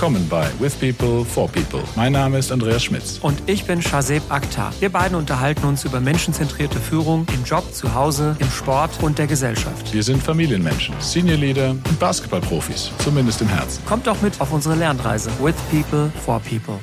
[0.00, 1.82] willkommen bei With People for People.
[1.94, 3.18] Mein Name ist Andreas Schmitz.
[3.20, 4.72] Und ich bin Shazeb Akhtar.
[4.80, 9.26] Wir beiden unterhalten uns über menschenzentrierte Führung im Job, zu Hause, im Sport und der
[9.26, 9.92] Gesellschaft.
[9.92, 13.84] Wir sind Familienmenschen, Senior Leader und Basketballprofis, zumindest im Herzen.
[13.84, 15.30] Kommt doch mit auf unsere Lernreise.
[15.38, 16.80] With People for People.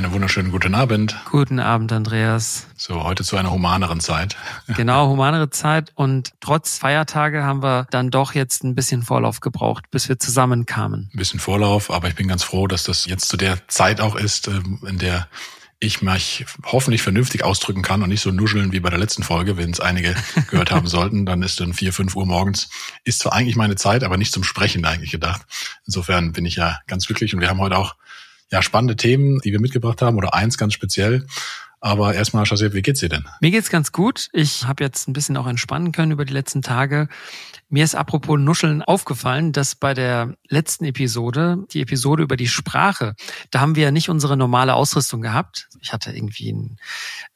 [0.00, 1.14] Einen wunderschönen guten Abend.
[1.30, 2.66] Guten Abend, Andreas.
[2.74, 4.34] So, heute zu einer humaneren Zeit.
[4.66, 5.92] Genau, humanere Zeit.
[5.94, 11.10] Und trotz Feiertage haben wir dann doch jetzt ein bisschen Vorlauf gebraucht, bis wir zusammenkamen.
[11.12, 14.14] Ein bisschen Vorlauf, aber ich bin ganz froh, dass das jetzt zu der Zeit auch
[14.14, 15.28] ist, ähm, in der
[15.80, 19.58] ich mich hoffentlich vernünftig ausdrücken kann und nicht so nuscheln wie bei der letzten Folge,
[19.58, 20.14] wenn es einige
[20.50, 22.70] gehört haben sollten, dann ist dann vier, fünf Uhr morgens.
[23.04, 25.42] Ist zwar eigentlich meine Zeit, aber nicht zum Sprechen eigentlich gedacht.
[25.84, 27.96] Insofern bin ich ja ganz glücklich und wir haben heute auch
[28.50, 31.26] ja, spannende Themen, die wir mitgebracht haben oder eins ganz speziell.
[31.82, 33.24] Aber erstmal, Shazib, wie geht's dir denn?
[33.40, 34.28] Mir geht's ganz gut.
[34.34, 37.08] Ich habe jetzt ein bisschen auch entspannen können über die letzten Tage.
[37.70, 43.14] Mir ist apropos Nuscheln aufgefallen, dass bei der letzten Episode, die Episode über die Sprache,
[43.50, 45.68] da haben wir ja nicht unsere normale Ausrüstung gehabt.
[45.80, 46.76] Ich hatte irgendwie einen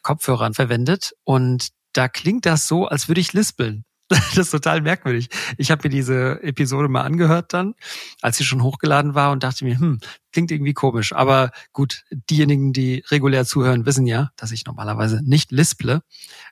[0.02, 3.84] Kopfhörer verwendet und da klingt das so, als würde ich lispeln.
[4.34, 5.28] Das ist total merkwürdig.
[5.58, 7.74] Ich habe mir diese Episode mal angehört dann,
[8.20, 10.00] als sie schon hochgeladen war und dachte mir, hm,
[10.32, 11.12] klingt irgendwie komisch.
[11.12, 16.02] Aber gut, diejenigen, die regulär zuhören, wissen ja, dass ich normalerweise nicht lisple.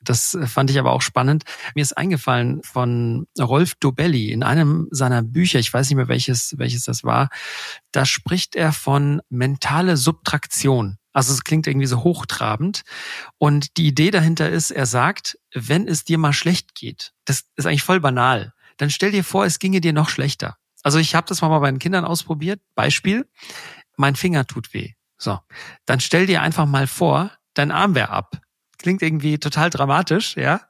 [0.02, 1.44] Das fand ich aber auch spannend.
[1.74, 6.54] Mir ist eingefallen von Rolf Dobelli in einem seiner Bücher, ich weiß nicht mehr welches,
[6.58, 7.28] welches das war,
[7.90, 10.98] da spricht er von mentale Subtraktion.
[11.12, 12.82] Also es klingt irgendwie so hochtrabend.
[13.38, 17.66] Und die Idee dahinter ist, er sagt, wenn es dir mal schlecht geht, das ist
[17.66, 20.56] eigentlich voll banal, dann stell dir vor, es ginge dir noch schlechter.
[20.82, 22.60] Also ich habe das mal bei meinen Kindern ausprobiert.
[22.74, 23.28] Beispiel,
[23.96, 24.92] mein Finger tut weh.
[25.18, 25.38] So,
[25.86, 28.40] dann stell dir einfach mal vor, dein Arm wäre ab.
[28.78, 30.62] Klingt irgendwie total dramatisch, ja.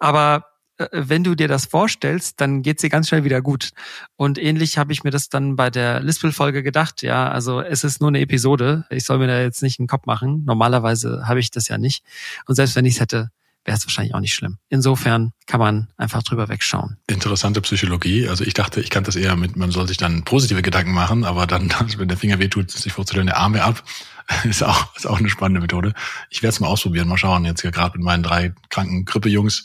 [0.00, 0.46] Aber
[0.92, 3.70] wenn du dir das vorstellst, dann geht's dir ganz schnell wieder gut.
[4.16, 7.02] Und ähnlich habe ich mir das dann bei der Lispel-Folge gedacht.
[7.02, 8.84] Ja, also es ist nur eine Episode.
[8.90, 10.44] Ich soll mir da jetzt nicht einen Kopf machen.
[10.44, 12.04] Normalerweise habe ich das ja nicht.
[12.46, 13.30] Und selbst wenn ich es hätte,
[13.64, 14.58] wäre es wahrscheinlich auch nicht schlimm.
[14.68, 16.96] Insofern kann man einfach drüber wegschauen.
[17.06, 18.28] Interessante Psychologie.
[18.28, 21.24] Also ich dachte, ich kann das eher mit, man soll sich dann positive Gedanken machen,
[21.24, 23.84] aber dann, wenn der Finger wehtut, sich vorzustellen, der Arm wäre ab,
[24.44, 25.94] ist auch, ist auch eine spannende Methode.
[26.30, 27.44] Ich werde es mal ausprobieren, mal schauen.
[27.44, 29.64] Jetzt hier gerade mit meinen drei kranken Grippejungs.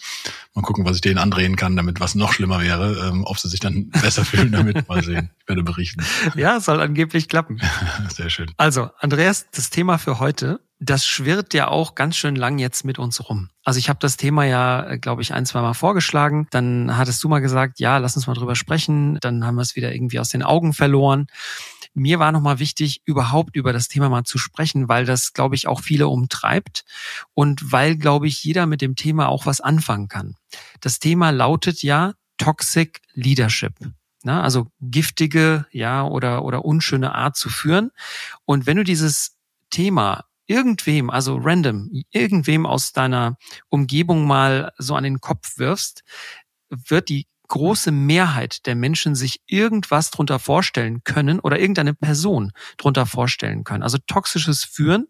[0.53, 3.09] Mal gucken, was ich denen andrehen kann, damit was noch schlimmer wäre.
[3.09, 4.87] Ähm, ob sie sich dann besser fühlen damit.
[4.87, 5.29] Mal sehen.
[5.39, 6.03] Ich werde berichten.
[6.35, 7.61] Ja, soll angeblich klappen.
[8.13, 8.51] Sehr schön.
[8.57, 12.99] Also, Andreas, das Thema für heute das schwirrt ja auch ganz schön lang jetzt mit
[12.99, 13.49] uns rum.
[13.63, 16.47] Also ich habe das Thema ja, glaube ich, ein, zwei Mal vorgeschlagen.
[16.51, 19.17] Dann hattest du mal gesagt, ja, lass uns mal drüber sprechen.
[19.21, 21.27] Dann haben wir es wieder irgendwie aus den Augen verloren.
[21.95, 25.67] Mir war nochmal wichtig, überhaupt über das Thema mal zu sprechen, weil das, glaube ich,
[25.67, 26.85] auch viele umtreibt
[27.33, 30.35] und weil, glaube ich, jeder mit dem Thema auch was anfangen kann.
[30.79, 33.73] Das Thema lautet ja Toxic Leadership.
[34.23, 37.91] Na, also giftige, ja, oder, oder unschöne Art zu führen.
[38.45, 39.37] Und wenn du dieses
[39.71, 43.37] Thema irgendwem, also random, irgendwem aus deiner
[43.69, 46.03] Umgebung mal so an den Kopf wirfst,
[46.69, 53.05] wird die große Mehrheit der Menschen sich irgendwas drunter vorstellen können oder irgendeine Person drunter
[53.05, 53.83] vorstellen können.
[53.83, 55.07] Also toxisches Führen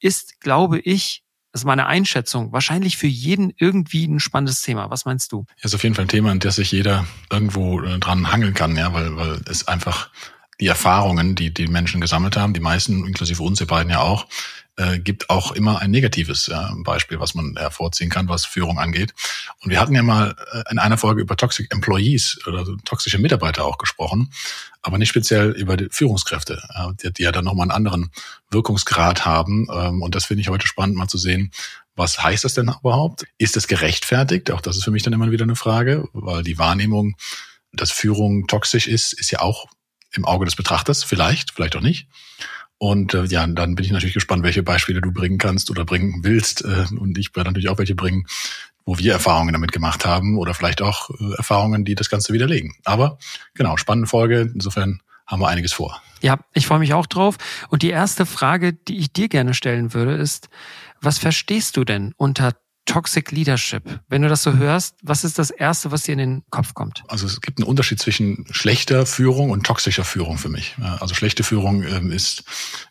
[0.00, 1.22] ist, glaube ich,
[1.52, 4.90] das ist meine Einschätzung, wahrscheinlich für jeden irgendwie ein spannendes Thema.
[4.90, 5.46] Was meinst du?
[5.56, 8.52] Ja, ist auf jeden Fall ein Thema, an das sich jeder irgendwo äh, dran hangeln
[8.52, 10.10] kann, ja, weil, weil es einfach
[10.60, 14.26] die Erfahrungen, die die Menschen gesammelt haben, die meisten, inklusive uns, wir beiden ja auch,
[14.78, 19.12] äh, gibt auch immer ein negatives äh, Beispiel, was man hervorziehen kann, was Führung angeht.
[19.60, 23.64] Und wir hatten ja mal äh, in einer Folge über Toxic Employees oder toxische Mitarbeiter
[23.64, 24.30] auch gesprochen,
[24.80, 28.10] aber nicht speziell über die Führungskräfte, äh, die, die ja dann nochmal einen anderen
[28.50, 29.66] Wirkungsgrad haben.
[29.72, 31.50] Ähm, und das finde ich heute spannend mal zu sehen,
[31.96, 33.24] was heißt das denn überhaupt?
[33.38, 34.52] Ist es gerechtfertigt?
[34.52, 37.16] Auch das ist für mich dann immer wieder eine Frage, weil die Wahrnehmung,
[37.72, 39.66] dass Führung toxisch ist, ist ja auch
[40.12, 42.06] im Auge des Betrachters, vielleicht, vielleicht auch nicht.
[42.78, 46.20] Und äh, ja, dann bin ich natürlich gespannt, welche Beispiele du bringen kannst oder bringen
[46.22, 46.64] willst.
[46.64, 48.26] Äh, und ich werde natürlich auch welche bringen,
[48.84, 52.76] wo wir Erfahrungen damit gemacht haben oder vielleicht auch äh, Erfahrungen, die das Ganze widerlegen.
[52.84, 53.18] Aber
[53.54, 54.50] genau, spannende Folge.
[54.54, 56.00] Insofern haben wir einiges vor.
[56.22, 57.36] Ja, ich freue mich auch drauf.
[57.68, 60.48] Und die erste Frage, die ich dir gerne stellen würde, ist,
[61.00, 62.54] was verstehst du denn unter
[62.88, 64.00] Toxic Leadership.
[64.08, 67.04] Wenn du das so hörst, was ist das Erste, was dir in den Kopf kommt?
[67.06, 70.74] Also es gibt einen Unterschied zwischen schlechter Führung und toxischer Führung für mich.
[70.98, 72.44] Also schlechte Führung ähm, ist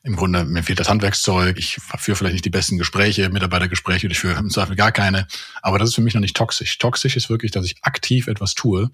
[0.04, 4.20] im Grunde, mir fehlt das Handwerkszeug, ich führe vielleicht nicht die besten Gespräche, Mitarbeitergespräche, ich
[4.20, 5.28] führe im Zweifel gar keine.
[5.64, 6.78] Aber das ist für mich noch nicht toxisch.
[6.78, 8.92] Toxisch ist wirklich, dass ich aktiv etwas tue,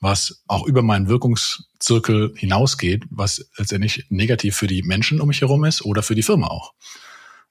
[0.00, 5.64] was auch über meinen Wirkungszirkel hinausgeht, was letztendlich negativ für die Menschen um mich herum
[5.64, 6.74] ist oder für die Firma auch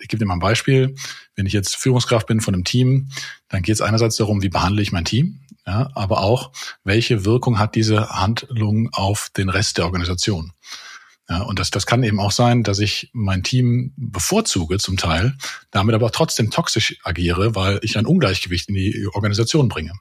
[0.02, 0.96] ich gebe dir mal ein Beispiel.
[1.36, 3.10] Wenn ich jetzt Führungskraft bin von einem Team,
[3.50, 6.52] dann geht es einerseits darum, wie behandle ich mein Team, ja, aber auch,
[6.84, 10.52] welche Wirkung hat diese Handlung auf den Rest der Organisation.
[11.30, 15.38] Ja, und das, das kann eben auch sein, dass ich mein Team bevorzuge zum Teil,
[15.70, 19.94] damit aber trotzdem toxisch agiere, weil ich ein Ungleichgewicht in die Organisation bringe.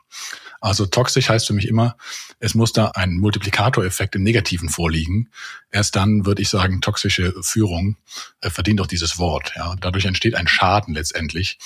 [0.60, 1.96] Also toxisch heißt für mich immer,
[2.38, 5.30] es muss da ein Multiplikatoreffekt im Negativen vorliegen.
[5.72, 7.96] Erst dann würde ich sagen, toxische Führung
[8.40, 9.52] äh, verdient auch dieses Wort.
[9.56, 9.74] Ja.
[9.80, 11.58] Dadurch entsteht ein Schaden letztendlich,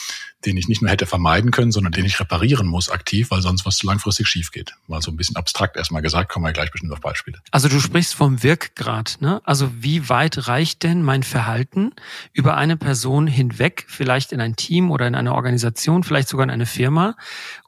[0.44, 3.64] den ich nicht nur hätte vermeiden können, sondern den ich reparieren muss aktiv, weil sonst
[3.64, 4.75] was langfristig schief geht.
[4.87, 7.38] Mal so ein bisschen abstrakt erstmal gesagt, kommen wir gleich bestimmt auf Beispiele.
[7.50, 9.41] Also du sprichst vom Wirkgrad, ne?
[9.44, 11.93] Also wie weit reicht denn mein Verhalten
[12.32, 16.50] über eine Person hinweg, vielleicht in ein Team oder in eine Organisation, vielleicht sogar in
[16.50, 17.17] eine Firma,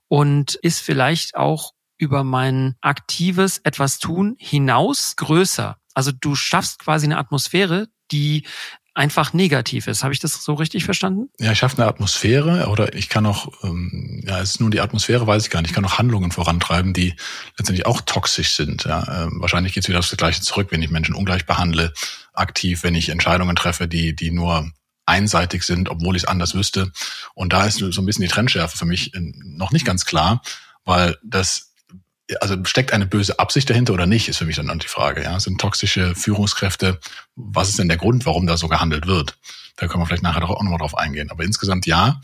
[0.09, 5.79] und ist vielleicht auch über mein aktives etwas tun hinaus größer.
[5.95, 8.45] Also du schaffst quasi eine Atmosphäre, die
[8.97, 10.03] einfach negativ ist.
[10.03, 11.29] Habe ich das so richtig verstanden?
[11.39, 14.81] Ja, ich schaffe eine Atmosphäre oder ich kann auch, ähm, ja, es ist nur die
[14.81, 17.15] Atmosphäre, weiß ich gar nicht, ich kann auch Handlungen vorantreiben, die
[17.59, 18.85] letztendlich auch toxisch sind.
[18.85, 21.93] Ja, ähm, wahrscheinlich geht es wieder aufs Gleiche zurück, wenn ich Menschen ungleich behandle,
[22.33, 24.71] aktiv, wenn ich Entscheidungen treffe, die, die nur
[25.07, 26.93] einseitig sind, obwohl ich es anders wüsste.
[27.35, 30.43] Und da ist so ein bisschen die Trennschärfe für mich äh, noch nicht ganz klar,
[30.85, 31.73] weil das
[32.41, 35.23] also steckt eine böse Absicht dahinter oder nicht, ist für mich dann die Frage.
[35.23, 36.99] Ja, sind toxische Führungskräfte,
[37.37, 39.39] was ist denn der Grund, warum da so gehandelt wird?
[39.77, 41.31] Da können wir vielleicht nachher auch nochmal drauf eingehen.
[41.31, 42.21] Aber insgesamt ja,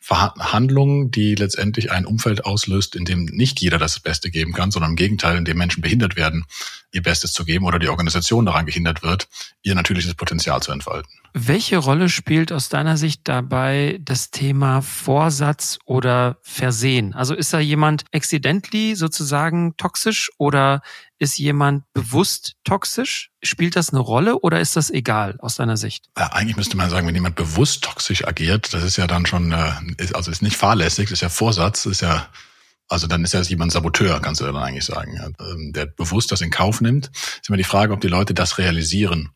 [0.00, 4.92] Verhandlungen, die letztendlich ein Umfeld auslöst, in dem nicht jeder das Beste geben kann, sondern
[4.92, 6.46] im Gegenteil, in dem Menschen behindert werden,
[6.90, 9.28] ihr Bestes zu geben oder die Organisation daran gehindert wird,
[9.62, 11.10] ihr natürliches Potenzial zu entfalten.
[11.34, 17.14] Welche Rolle spielt aus deiner Sicht dabei das Thema Vorsatz oder Versehen?
[17.14, 20.80] Also ist da jemand accidentally sozusagen toxisch oder
[21.20, 23.30] ist jemand bewusst toxisch?
[23.42, 26.06] Spielt das eine Rolle oder ist das egal aus deiner Sicht?
[26.18, 29.52] Ja, eigentlich müsste man sagen, wenn jemand bewusst toxisch agiert, das ist ja dann schon,
[29.52, 29.72] äh,
[30.14, 32.28] also ist nicht fahrlässig, ist ja Vorsatz, ist ja
[32.88, 36.40] also dann ist ja jemand Saboteur, kannst du dann eigentlich sagen, ähm, der bewusst das
[36.40, 37.12] in Kauf nimmt.
[37.14, 39.30] Ist immer die Frage, ob die Leute das realisieren.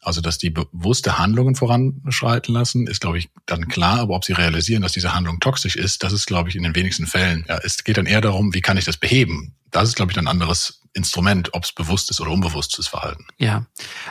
[0.00, 3.98] Also, dass die bewusste Handlungen voranschreiten lassen, ist, glaube ich, dann klar.
[3.98, 6.76] Aber ob sie realisieren, dass diese Handlung toxisch ist, das ist, glaube ich, in den
[6.76, 7.44] wenigsten Fällen.
[7.48, 9.54] Ja, es geht dann eher darum, wie kann ich das beheben?
[9.72, 13.26] Das ist, glaube ich, ein anderes Instrument, ob es bewusst ist oder unbewusstes Verhalten.
[13.38, 13.64] Ja,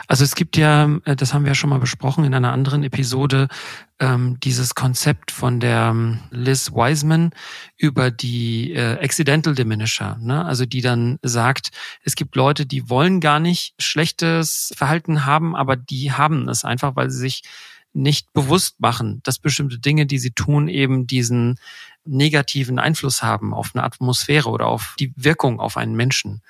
[0.08, 2.82] also es gibt ja, äh, das haben wir ja schon mal besprochen in einer anderen
[2.82, 3.48] Episode,
[4.00, 7.30] ähm, dieses Konzept von der ähm, Liz Wiseman
[7.76, 10.44] über die äh, Accidental Diminisher, ne?
[10.44, 11.70] also die dann sagt,
[12.02, 16.96] es gibt Leute, die wollen gar nicht schlechtes Verhalten haben, aber die haben es einfach,
[16.96, 17.42] weil sie sich
[17.92, 21.58] nicht bewusst machen, dass bestimmte Dinge, die sie tun, eben diesen
[22.04, 26.42] negativen Einfluss haben auf eine Atmosphäre oder auf die Wirkung auf einen Menschen.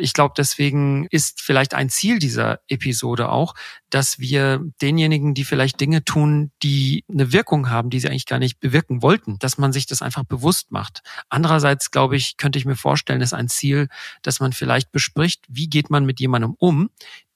[0.00, 3.54] Ich glaube, deswegen ist vielleicht ein Ziel dieser Episode auch,
[3.90, 8.38] dass wir denjenigen, die vielleicht Dinge tun, die eine Wirkung haben, die sie eigentlich gar
[8.38, 11.02] nicht bewirken wollten, dass man sich das einfach bewusst macht.
[11.28, 13.88] Andererseits, glaube ich, könnte ich mir vorstellen, ist ein Ziel,
[14.22, 16.90] dass man vielleicht bespricht, wie geht man mit jemandem um,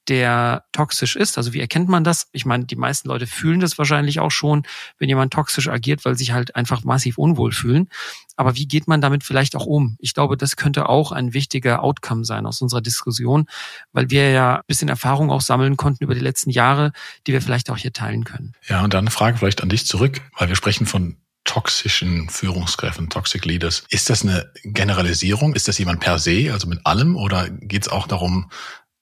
[0.08, 1.38] der toxisch ist.
[1.38, 2.28] Also wie erkennt man das?
[2.32, 4.64] Ich meine, die meisten Leute fühlen das wahrscheinlich auch schon,
[4.98, 7.88] wenn jemand toxisch agiert, weil sie sich halt einfach massiv unwohl fühlen.
[8.36, 9.96] Aber wie geht man damit vielleicht auch um?
[10.00, 13.46] Ich glaube, das könnte auch ein wichtiger Outcome sein aus unserer Diskussion,
[13.92, 16.92] weil wir ja ein bisschen Erfahrung auch sammeln konnten über die letzten Jahre,
[17.26, 18.54] die wir vielleicht auch hier teilen können.
[18.66, 23.10] Ja, und dann eine Frage vielleicht an dich zurück, weil wir sprechen von toxischen Führungskräften,
[23.10, 23.84] Toxic Leaders.
[23.90, 25.54] Ist das eine Generalisierung?
[25.54, 27.16] Ist das jemand per se, also mit allem?
[27.16, 28.50] Oder geht es auch darum,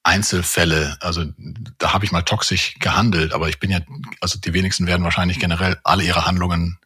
[0.03, 1.25] Einzelfälle, also
[1.79, 3.81] da habe ich mal toxisch gehandelt, aber ich bin ja,
[4.21, 6.79] also die wenigsten werden wahrscheinlich generell alle ihre Handlungen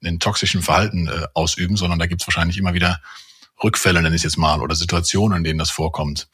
[0.00, 3.00] in toxischen Verhalten äh, ausüben, sondern da gibt es wahrscheinlich immer wieder
[3.62, 6.28] Rückfälle, nenne ich es jetzt mal, oder Situationen, in denen das vorkommt.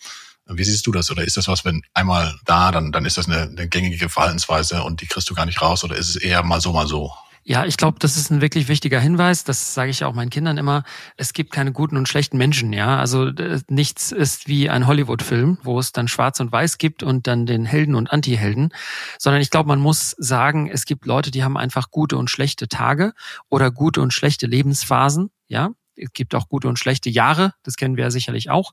[0.47, 1.11] Wie siehst du das?
[1.11, 4.83] Oder ist das was, wenn einmal da, dann, dann ist das eine, eine gängige Verhaltensweise
[4.83, 5.85] und die kriegst du gar nicht raus?
[5.85, 7.13] Oder ist es eher mal so, mal so?
[7.45, 9.43] Ja, ich glaube, das ist ein wirklich wichtiger Hinweis.
[9.43, 10.85] Das sage ich auch meinen Kindern immer.
[11.17, 12.99] Es gibt keine guten und schlechten Menschen, ja.
[12.99, 13.33] Also
[13.69, 17.65] nichts ist wie ein Hollywood-Film, wo es dann Schwarz und Weiß gibt und dann den
[17.65, 18.73] Helden und Anti-Helden,
[19.19, 22.69] sondern ich glaube, man muss sagen, es gibt Leute, die haben einfach gute und schlechte
[22.69, 23.13] Tage
[23.49, 25.71] oder gute und schlechte Lebensphasen, ja.
[25.95, 28.73] Es gibt auch gute und schlechte Jahre, das kennen wir ja sicherlich auch.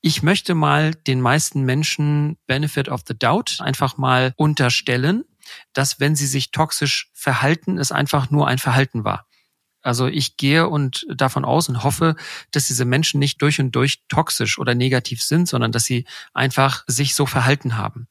[0.00, 5.24] Ich möchte mal den meisten Menschen Benefit of the Doubt einfach mal unterstellen
[5.72, 9.26] dass wenn sie sich toxisch verhalten, es einfach nur ein Verhalten war.
[9.82, 12.14] Also ich gehe und davon aus und hoffe,
[12.52, 16.84] dass diese Menschen nicht durch und durch toxisch oder negativ sind, sondern dass sie einfach
[16.86, 18.06] sich so verhalten haben.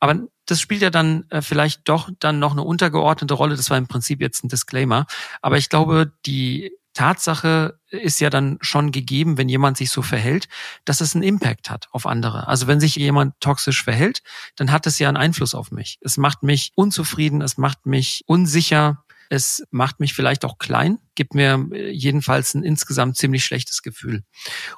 [0.00, 3.54] Aber das spielt ja dann äh, vielleicht doch dann noch eine untergeordnete Rolle.
[3.56, 5.06] Das war im Prinzip jetzt ein Disclaimer.
[5.40, 10.48] Aber ich glaube, die Tatsache ist ja dann schon gegeben, wenn jemand sich so verhält,
[10.84, 12.48] dass es einen Impact hat auf andere.
[12.48, 14.22] Also wenn sich jemand toxisch verhält,
[14.56, 15.98] dann hat es ja einen Einfluss auf mich.
[16.02, 21.34] Es macht mich unzufrieden, es macht mich unsicher, es macht mich vielleicht auch klein, gibt
[21.34, 24.24] mir jedenfalls ein insgesamt ziemlich schlechtes Gefühl.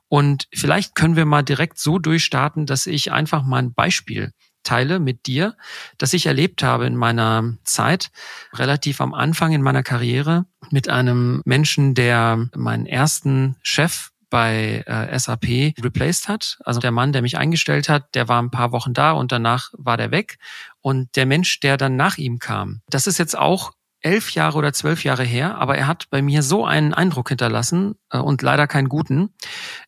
[0.09, 4.33] Und vielleicht können wir mal direkt so durchstarten, dass ich einfach mal ein Beispiel
[4.65, 5.57] teile mit dir,
[5.99, 8.11] das ich erlebt habe in meiner Zeit,
[8.53, 15.17] relativ am Anfang in meiner Karriere, mit einem Menschen, der meinen ersten Chef bei äh,
[15.17, 16.59] SAP replaced hat.
[16.65, 19.71] Also der Mann, der mich eingestellt hat, der war ein paar Wochen da und danach
[19.75, 20.39] war der weg.
[20.81, 23.73] Und der Mensch, der dann nach ihm kam, das ist jetzt auch
[24.05, 27.95] elf Jahre oder zwölf Jahre her, aber er hat bei mir so einen Eindruck hinterlassen
[28.11, 29.31] äh, und leider keinen guten.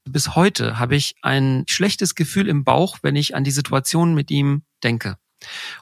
[0.04, 4.30] Bis heute habe ich ein schlechtes Gefühl im Bauch, wenn ich an die Situation mit
[4.30, 5.18] ihm denke.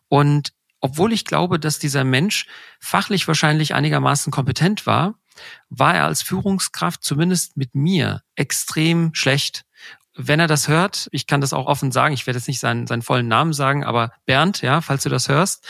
[0.09, 2.47] Und obwohl ich glaube, dass dieser Mensch
[2.81, 5.15] fachlich wahrscheinlich einigermaßen kompetent war,
[5.69, 9.65] war er als Führungskraft zumindest mit mir extrem schlecht
[10.17, 12.87] wenn er das hört, ich kann das auch offen sagen, ich werde jetzt nicht seinen,
[12.87, 15.67] seinen vollen Namen sagen, aber Bernd, ja, falls du das hörst,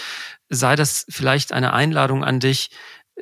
[0.49, 2.71] sei das vielleicht eine Einladung an dich,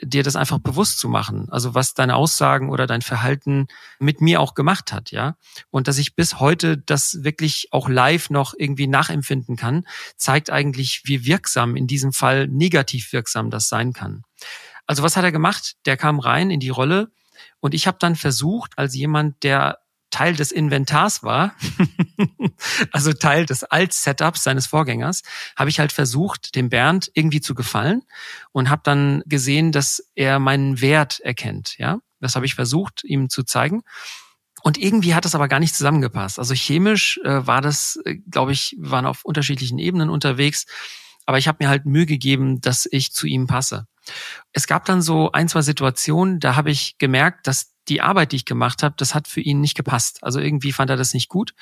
[0.00, 1.48] dir das einfach bewusst zu machen.
[1.50, 3.66] Also was deine Aussagen oder dein Verhalten
[3.98, 5.36] mit mir auch gemacht hat, ja.
[5.70, 9.86] Und dass ich bis heute das wirklich auch live noch irgendwie nachempfinden kann,
[10.16, 14.22] zeigt eigentlich, wie wirksam in diesem Fall negativ wirksam das sein kann.
[14.86, 15.76] Also was hat er gemacht?
[15.84, 17.12] Der kam rein in die Rolle
[17.60, 19.78] und ich habe dann versucht, als jemand, der
[20.12, 21.56] Teil des Inventars war,
[22.92, 25.22] also Teil des Alt-Setups seines Vorgängers,
[25.56, 28.02] habe ich halt versucht, dem Bernd irgendwie zu gefallen
[28.52, 31.76] und habe dann gesehen, dass er meinen Wert erkennt.
[31.78, 33.82] Ja, das habe ich versucht, ihm zu zeigen.
[34.62, 36.38] Und irgendwie hat das aber gar nicht zusammengepasst.
[36.38, 40.66] Also chemisch äh, war das, äh, glaube ich, waren auf unterschiedlichen Ebenen unterwegs.
[41.26, 43.86] Aber ich habe mir halt Mühe gegeben, dass ich zu ihm passe.
[44.52, 48.36] Es gab dann so ein, zwei Situationen, da habe ich gemerkt, dass die Arbeit, die
[48.36, 50.22] ich gemacht habe, das hat für ihn nicht gepasst.
[50.22, 51.54] Also irgendwie fand er das nicht gut.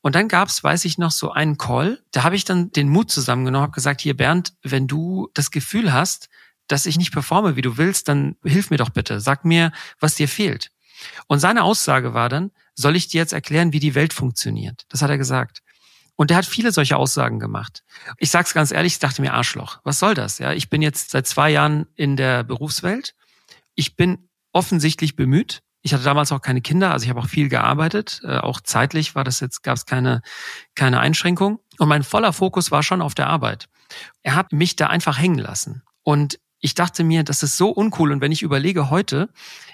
[0.00, 2.02] Und dann gab es, weiß ich noch, so einen Call.
[2.10, 5.92] Da habe ich dann den Mut zusammengenommen, habe gesagt, hier Bernd, wenn du das Gefühl
[5.92, 6.28] hast,
[6.66, 9.20] dass ich nicht performe, wie du willst, dann hilf mir doch bitte.
[9.20, 10.70] Sag mir, was dir fehlt.
[11.26, 14.86] Und seine Aussage war dann, soll ich dir jetzt erklären, wie die Welt funktioniert?
[14.88, 15.62] Das hat er gesagt.
[16.16, 17.82] Und er hat viele solche Aussagen gemacht.
[18.18, 19.80] Ich sag's ganz ehrlich, ich dachte mir Arschloch.
[19.84, 20.38] Was soll das?
[20.38, 23.14] Ja, ich bin jetzt seit zwei Jahren in der Berufswelt.
[23.74, 25.62] Ich bin offensichtlich bemüht.
[25.82, 28.20] Ich hatte damals auch keine Kinder, also ich habe auch viel gearbeitet.
[28.24, 30.20] Äh, auch zeitlich war das jetzt, gab es keine,
[30.74, 31.60] keine Einschränkung.
[31.78, 33.68] Und mein voller Fokus war schon auf der Arbeit.
[34.22, 35.82] Er hat mich da einfach hängen lassen.
[36.02, 38.12] Und ich dachte mir, das ist so uncool.
[38.12, 39.30] Und wenn ich überlege heute,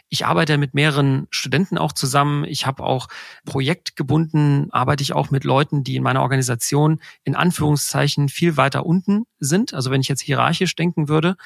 [0.09, 2.45] ich arbeite mit mehreren Studenten auch zusammen.
[2.45, 3.09] Ich habe auch
[3.45, 9.25] projektgebunden, arbeite ich auch mit Leuten, die in meiner Organisation in Anführungszeichen viel weiter unten
[9.39, 9.75] sind.
[9.75, 11.37] Also wenn ich jetzt hierarchisch denken würde.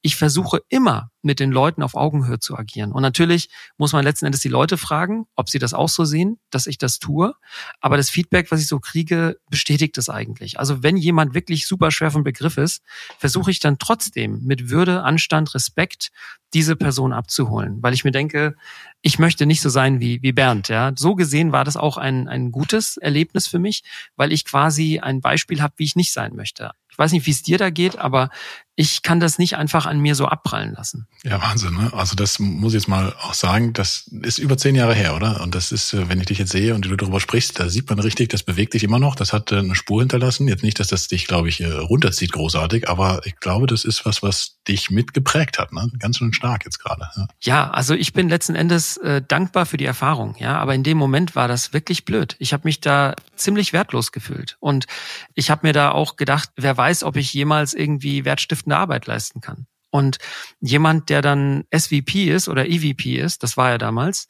[0.00, 2.92] Ich versuche immer mit den Leuten auf Augenhöhe zu agieren.
[2.92, 6.38] Und natürlich muss man letzten Endes die Leute fragen, ob sie das auch so sehen,
[6.50, 7.34] dass ich das tue.
[7.80, 10.58] Aber das Feedback, was ich so kriege, bestätigt es eigentlich.
[10.58, 12.82] Also wenn jemand wirklich super schwer vom Begriff ist,
[13.18, 16.10] versuche ich dann trotzdem mit Würde, Anstand, Respekt
[16.54, 18.54] diese Person abzuholen, weil ich mir denke,
[19.02, 20.68] ich möchte nicht so sein wie, wie Bernd.
[20.68, 23.82] Ja, so gesehen war das auch ein, ein gutes Erlebnis für mich,
[24.16, 26.70] weil ich quasi ein Beispiel habe, wie ich nicht sein möchte.
[26.90, 28.30] Ich weiß nicht, wie es dir da geht, aber
[28.76, 31.06] ich kann das nicht einfach an mir so abprallen lassen.
[31.22, 31.74] Ja, Wahnsinn.
[31.74, 31.92] Ne?
[31.94, 35.40] Also das muss ich jetzt mal auch sagen, das ist über zehn Jahre her, oder?
[35.42, 37.88] Und das ist, äh, wenn ich dich jetzt sehe und du darüber sprichst, da sieht
[37.88, 39.14] man richtig, das bewegt dich immer noch.
[39.14, 40.48] Das hat äh, eine Spur hinterlassen.
[40.48, 44.04] Jetzt nicht, dass das dich, glaube ich, äh, runterzieht großartig, aber ich glaube, das ist
[44.06, 45.72] was, was dich mitgeprägt hat.
[45.72, 45.90] Ne?
[46.00, 47.08] Ganz schön stark jetzt gerade.
[47.16, 47.26] Ja.
[47.42, 50.34] ja, also ich bin letzten Endes äh, dankbar für die Erfahrung.
[50.38, 52.34] Ja, aber in dem Moment war das wirklich blöd.
[52.40, 54.86] Ich habe mich da ziemlich wertlos gefühlt und
[55.34, 58.24] ich habe mir da auch gedacht, wer weiß, ob ich jemals irgendwie
[58.64, 59.66] wertstiftende Arbeit leisten kann.
[59.90, 60.18] Und
[60.60, 64.28] jemand, der dann SVP ist oder EVP ist, das war er damals,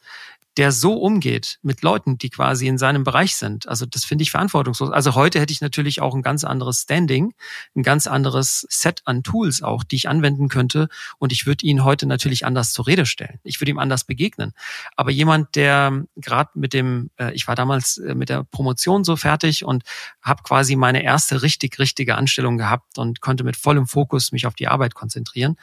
[0.57, 3.69] der so umgeht mit Leuten, die quasi in seinem Bereich sind.
[3.69, 4.91] Also das finde ich verantwortungslos.
[4.91, 7.35] Also heute hätte ich natürlich auch ein ganz anderes Standing,
[7.75, 10.89] ein ganz anderes Set an Tools auch, die ich anwenden könnte.
[11.19, 13.41] Und ich würde ihn heute natürlich anders zur Rede stellen.
[13.43, 14.53] Ich würde ihm anders begegnen.
[14.95, 19.17] Aber jemand, der gerade mit dem, äh, ich war damals äh, mit der Promotion so
[19.17, 19.83] fertig und
[20.23, 24.55] habe quasi meine erste richtig, richtige Anstellung gehabt und konnte mit vollem Fokus mich auf
[24.55, 25.57] die Arbeit konzentrieren.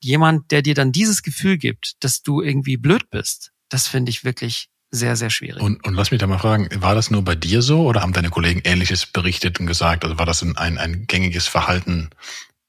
[0.00, 4.24] Jemand, der dir dann dieses Gefühl gibt, dass du irgendwie blöd bist, das finde ich
[4.24, 5.60] wirklich sehr, sehr schwierig.
[5.62, 8.12] Und, und lass mich da mal fragen, war das nur bei dir so oder haben
[8.12, 10.04] deine Kollegen Ähnliches berichtet und gesagt?
[10.04, 12.10] Also war das ein, ein, ein gängiges Verhalten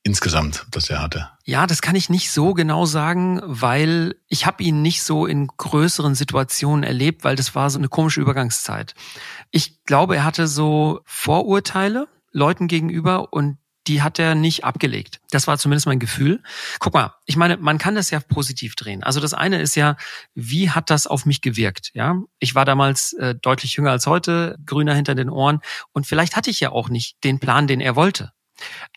[0.03, 1.29] insgesamt, das er hatte?
[1.43, 5.47] Ja, das kann ich nicht so genau sagen, weil ich habe ihn nicht so in
[5.47, 8.93] größeren Situationen erlebt, weil das war so eine komische Übergangszeit.
[9.51, 15.21] Ich glaube, er hatte so Vorurteile Leuten gegenüber und die hat er nicht abgelegt.
[15.29, 16.41] Das war zumindest mein Gefühl.
[16.79, 19.03] Guck mal, ich meine, man kann das ja positiv drehen.
[19.03, 19.95] Also das eine ist ja,
[20.33, 21.91] wie hat das auf mich gewirkt?
[21.93, 25.59] Ja, ich war damals äh, deutlich jünger als heute, grüner hinter den Ohren
[25.93, 28.31] und vielleicht hatte ich ja auch nicht den Plan, den er wollte.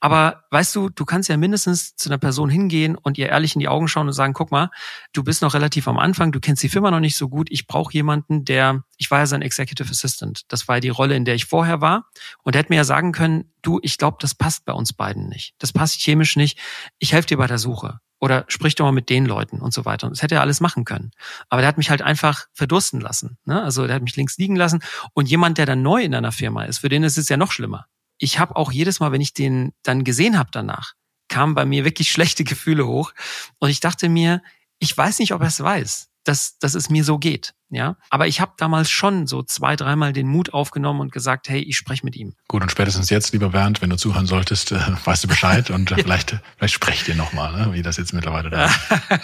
[0.01, 3.61] Aber weißt du, du kannst ja mindestens zu einer Person hingehen und ihr ehrlich in
[3.61, 4.71] die Augen schauen und sagen, guck mal,
[5.13, 7.67] du bist noch relativ am Anfang, du kennst die Firma noch nicht so gut, ich
[7.67, 11.25] brauche jemanden, der, ich war ja sein Executive Assistant, das war ja die Rolle, in
[11.25, 12.07] der ich vorher war
[12.43, 15.29] und er hätte mir ja sagen können, du, ich glaube, das passt bei uns beiden
[15.29, 16.59] nicht, das passt chemisch nicht,
[16.99, 19.85] ich helfe dir bei der Suche oder sprich doch mal mit den Leuten und so
[19.85, 20.09] weiter.
[20.09, 21.13] Und das hätte er alles machen können.
[21.51, 23.39] Aber der hat mich halt einfach verdursten lassen.
[23.45, 23.63] Ne?
[23.63, 24.83] Also der hat mich links liegen lassen.
[25.15, 27.53] Und jemand, der dann neu in einer Firma ist, für den ist es ja noch
[27.53, 27.87] schlimmer
[28.19, 30.95] ich habe auch jedes Mal, wenn ich den dann gesehen habe danach,
[31.29, 33.13] kamen bei mir wirklich schlechte Gefühle hoch.
[33.59, 34.43] Und ich dachte mir,
[34.79, 37.55] ich weiß nicht, ob er es weiß, dass, dass es mir so geht.
[37.71, 41.61] Ja, aber ich habe damals schon so zwei, dreimal den Mut aufgenommen und gesagt, hey,
[41.61, 42.35] ich spreche mit ihm.
[42.49, 45.91] Gut, und spätestens jetzt, lieber Bernd, wenn du zuhören solltest, äh, weißt du Bescheid und
[45.91, 48.71] äh, vielleicht, vielleicht sprecht ihr nochmal, ne, wie das jetzt mittlerweile da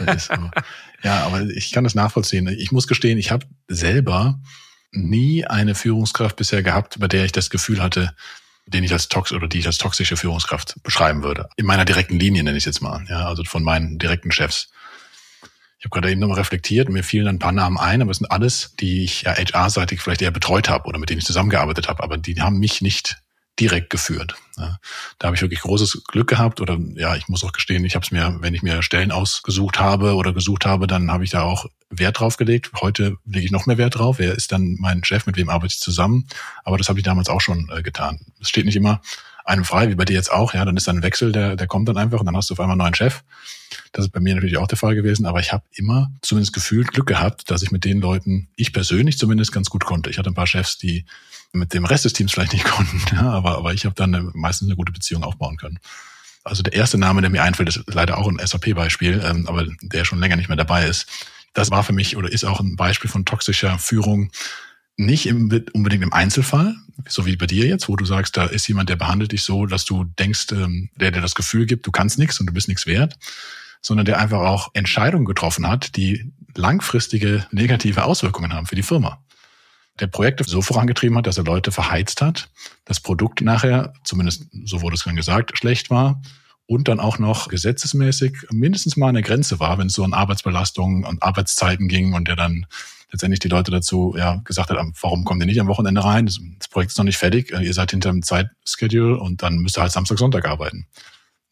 [0.15, 0.31] ist.
[1.03, 2.49] Ja, aber ich kann das nachvollziehen.
[2.49, 4.41] Ich muss gestehen, ich habe selber
[4.93, 8.15] nie eine Führungskraft bisher gehabt, bei der ich das Gefühl hatte,
[8.67, 11.49] den ich als tox oder die ich als toxische Führungskraft beschreiben würde.
[11.57, 14.69] In meiner direkten Linie nenne ich es jetzt mal, ja, also von meinen direkten Chefs.
[15.79, 18.31] Ich habe gerade eben nochmal reflektiert mir fielen ein paar Namen ein, aber es sind
[18.31, 22.03] alles, die ich ja HR-seitig vielleicht eher betreut habe oder mit denen ich zusammengearbeitet habe,
[22.03, 23.19] aber die haben mich nicht
[23.61, 24.35] direkt geführt.
[24.57, 24.79] Ja,
[25.19, 28.05] da habe ich wirklich großes Glück gehabt oder ja, ich muss auch gestehen, ich habe
[28.05, 31.43] es mir, wenn ich mir Stellen ausgesucht habe oder gesucht habe, dann habe ich da
[31.43, 32.71] auch Wert drauf gelegt.
[32.81, 34.19] Heute lege ich noch mehr Wert drauf.
[34.19, 36.27] Wer ist dann mein Chef, mit wem arbeite ich zusammen?
[36.65, 38.21] Aber das habe ich damals auch schon äh, getan.
[38.41, 39.01] Es steht nicht immer
[39.45, 40.55] einem frei, wie bei dir jetzt auch.
[40.55, 42.55] Ja, dann ist dann ein Wechsel, der, der kommt dann einfach und dann hast du
[42.55, 43.23] auf einmal einen neuen Chef.
[43.93, 46.93] Das ist bei mir natürlich auch der Fall gewesen, aber ich habe immer zumindest gefühlt
[46.93, 50.11] Glück gehabt, dass ich mit den Leuten, ich persönlich zumindest ganz gut konnte.
[50.11, 51.05] Ich hatte ein paar Chefs, die
[51.53, 54.31] mit dem Rest des Teams vielleicht nicht konnten, ja, aber, aber ich habe dann eine,
[54.35, 55.79] meistens eine gute Beziehung aufbauen können.
[56.43, 60.05] Also der erste Name, der mir einfällt, ist leider auch ein SAP-Beispiel, ähm, aber der
[60.05, 61.07] schon länger nicht mehr dabei ist.
[61.55, 64.31] Das war für mich oder ist auch ein Beispiel von toxischer Führung,
[64.97, 66.75] nicht im, unbedingt im Einzelfall,
[67.09, 69.67] so wie bei dir jetzt, wo du sagst, da ist jemand, der behandelt dich so,
[69.67, 72.69] dass du denkst, ähm, der dir das Gefühl gibt, du kannst nichts und du bist
[72.69, 73.17] nichts wert,
[73.81, 79.23] sondern der einfach auch Entscheidungen getroffen hat, die langfristige negative Auswirkungen haben für die Firma.
[80.01, 82.49] Der Projekte so vorangetrieben hat, dass er Leute verheizt hat,
[82.85, 86.21] das Produkt nachher, zumindest so wurde es dann gesagt, schlecht war
[86.67, 91.05] und dann auch noch gesetzesmäßig mindestens mal der Grenze war, wenn es so an Arbeitsbelastung
[91.05, 92.67] und Arbeitszeiten ging und der dann
[93.13, 96.27] letztendlich die Leute dazu ja gesagt hat, warum kommt ihr nicht am Wochenende rein?
[96.27, 99.79] Das, das Projekt ist noch nicht fertig, ihr seid hinter dem Zeitschedule und dann müsst
[99.79, 100.87] ihr halt Samstag, Sonntag arbeiten.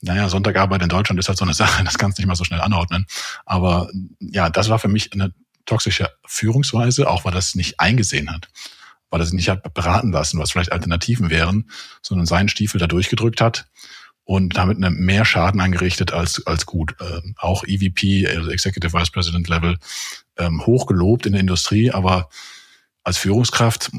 [0.00, 2.44] Naja, Sonntagarbeit in Deutschland ist halt so eine Sache, das kannst du nicht mal so
[2.44, 3.06] schnell anordnen.
[3.44, 5.32] Aber ja, das war für mich eine
[5.66, 8.48] toxische Führungsweise, auch weil es nicht eingesehen hat,
[9.10, 11.70] weil er sich nicht hat beraten lassen, was vielleicht Alternativen wären,
[12.00, 13.66] sondern seinen Stiefel da durchgedrückt hat
[14.24, 16.94] und damit mehr Schaden angerichtet als, als gut.
[17.00, 19.78] Ähm, auch EVP, also Executive Vice President Level,
[20.38, 22.28] ähm, hochgelobt in der Industrie, aber
[23.04, 23.90] als Führungskraft,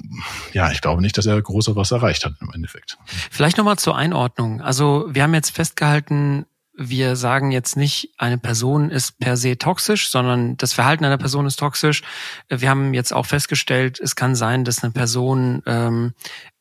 [0.53, 2.97] ja, ich glaube nicht, dass er große was erreicht hat im Endeffekt.
[3.31, 4.61] Vielleicht nochmal zur Einordnung.
[4.61, 10.09] Also wir haben jetzt festgehalten, wir sagen jetzt nicht, eine Person ist per se toxisch,
[10.09, 12.01] sondern das Verhalten einer Person ist toxisch.
[12.49, 16.13] Wir haben jetzt auch festgestellt, es kann sein, dass eine Person ähm,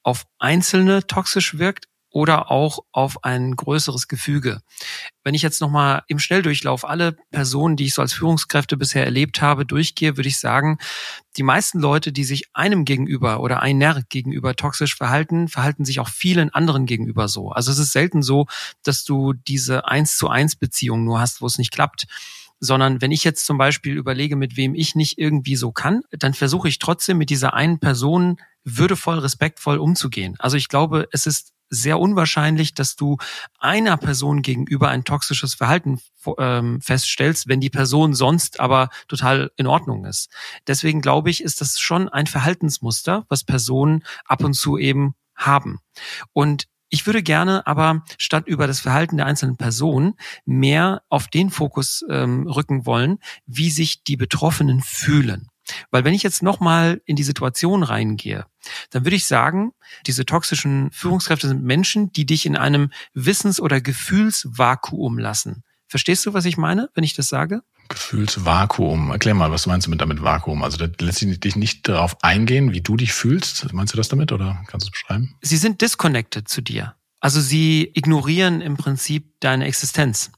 [0.02, 4.60] auf Einzelne toxisch wirkt, oder auch auf ein größeres Gefüge.
[5.24, 9.40] Wenn ich jetzt nochmal im Schnelldurchlauf alle Personen, die ich so als Führungskräfte bisher erlebt
[9.40, 10.78] habe, durchgehe, würde ich sagen,
[11.36, 16.08] die meisten Leute, die sich einem gegenüber oder einer gegenüber toxisch verhalten, verhalten sich auch
[16.08, 17.50] vielen anderen gegenüber so.
[17.50, 18.46] Also es ist selten so,
[18.82, 22.06] dass du diese eins zu eins Beziehung nur hast, wo es nicht klappt
[22.64, 26.32] sondern wenn ich jetzt zum Beispiel überlege, mit wem ich nicht irgendwie so kann, dann
[26.32, 30.36] versuche ich trotzdem mit dieser einen Person würdevoll, respektvoll umzugehen.
[30.38, 33.16] Also ich glaube, es ist sehr unwahrscheinlich, dass du
[33.58, 36.00] einer Person gegenüber ein toxisches Verhalten
[36.38, 40.30] ähm, feststellst, wenn die Person sonst aber total in Ordnung ist.
[40.66, 45.78] Deswegen glaube ich, ist das schon ein Verhaltensmuster, was Personen ab und zu eben haben.
[46.32, 51.48] Und ich würde gerne aber statt über das Verhalten der einzelnen Person mehr auf den
[51.48, 55.48] Fokus ähm, rücken wollen, wie sich die Betroffenen fühlen.
[55.90, 58.46] Weil wenn ich jetzt nochmal in die Situation reingehe,
[58.90, 59.72] dann würde ich sagen,
[60.06, 65.64] diese toxischen Führungskräfte sind Menschen, die dich in einem Wissens- oder Gefühlsvakuum lassen.
[65.88, 67.62] Verstehst du, was ich meine, wenn ich das sage?
[67.88, 69.10] Gefühlsvakuum.
[69.10, 70.62] Erklär mal, was meinst du mit damit Vakuum?
[70.62, 73.72] Also da lässt sich dich nicht darauf eingehen, wie du dich fühlst.
[73.72, 75.34] Meinst du das damit oder kannst du es beschreiben?
[75.42, 76.94] Sie sind disconnected zu dir.
[77.20, 80.32] Also sie ignorieren im Prinzip deine Existenz.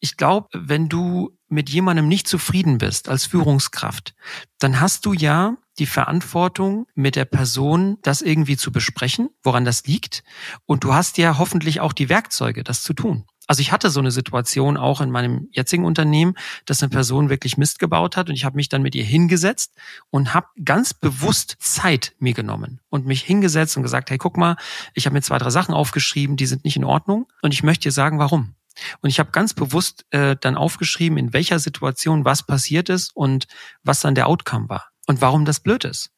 [0.00, 4.14] Ich glaube, wenn du mit jemandem nicht zufrieden bist als Führungskraft,
[4.58, 9.84] dann hast du ja die Verantwortung, mit der Person das irgendwie zu besprechen, woran das
[9.86, 10.24] liegt.
[10.64, 13.26] Und du hast ja hoffentlich auch die Werkzeuge, das zu tun.
[13.46, 17.56] Also ich hatte so eine Situation auch in meinem jetzigen Unternehmen, dass eine Person wirklich
[17.56, 19.72] Mist gebaut hat und ich habe mich dann mit ihr hingesetzt
[20.10, 24.56] und habe ganz bewusst Zeit mir genommen und mich hingesetzt und gesagt, hey, guck mal,
[24.94, 27.84] ich habe mir zwei, drei Sachen aufgeschrieben, die sind nicht in Ordnung und ich möchte
[27.84, 28.54] dir sagen, warum.
[29.00, 33.46] Und ich habe ganz bewusst äh, dann aufgeschrieben, in welcher Situation was passiert ist und
[33.82, 36.10] was dann der Outcome war und warum das blöd ist.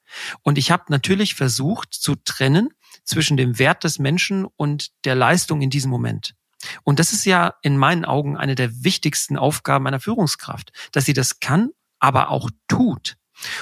[0.43, 2.71] Und ich habe natürlich versucht zu trennen
[3.05, 6.35] zwischen dem Wert des Menschen und der Leistung in diesem Moment.
[6.83, 11.13] Und das ist ja in meinen Augen eine der wichtigsten Aufgaben einer Führungskraft, dass sie
[11.13, 13.17] das kann, aber auch tut.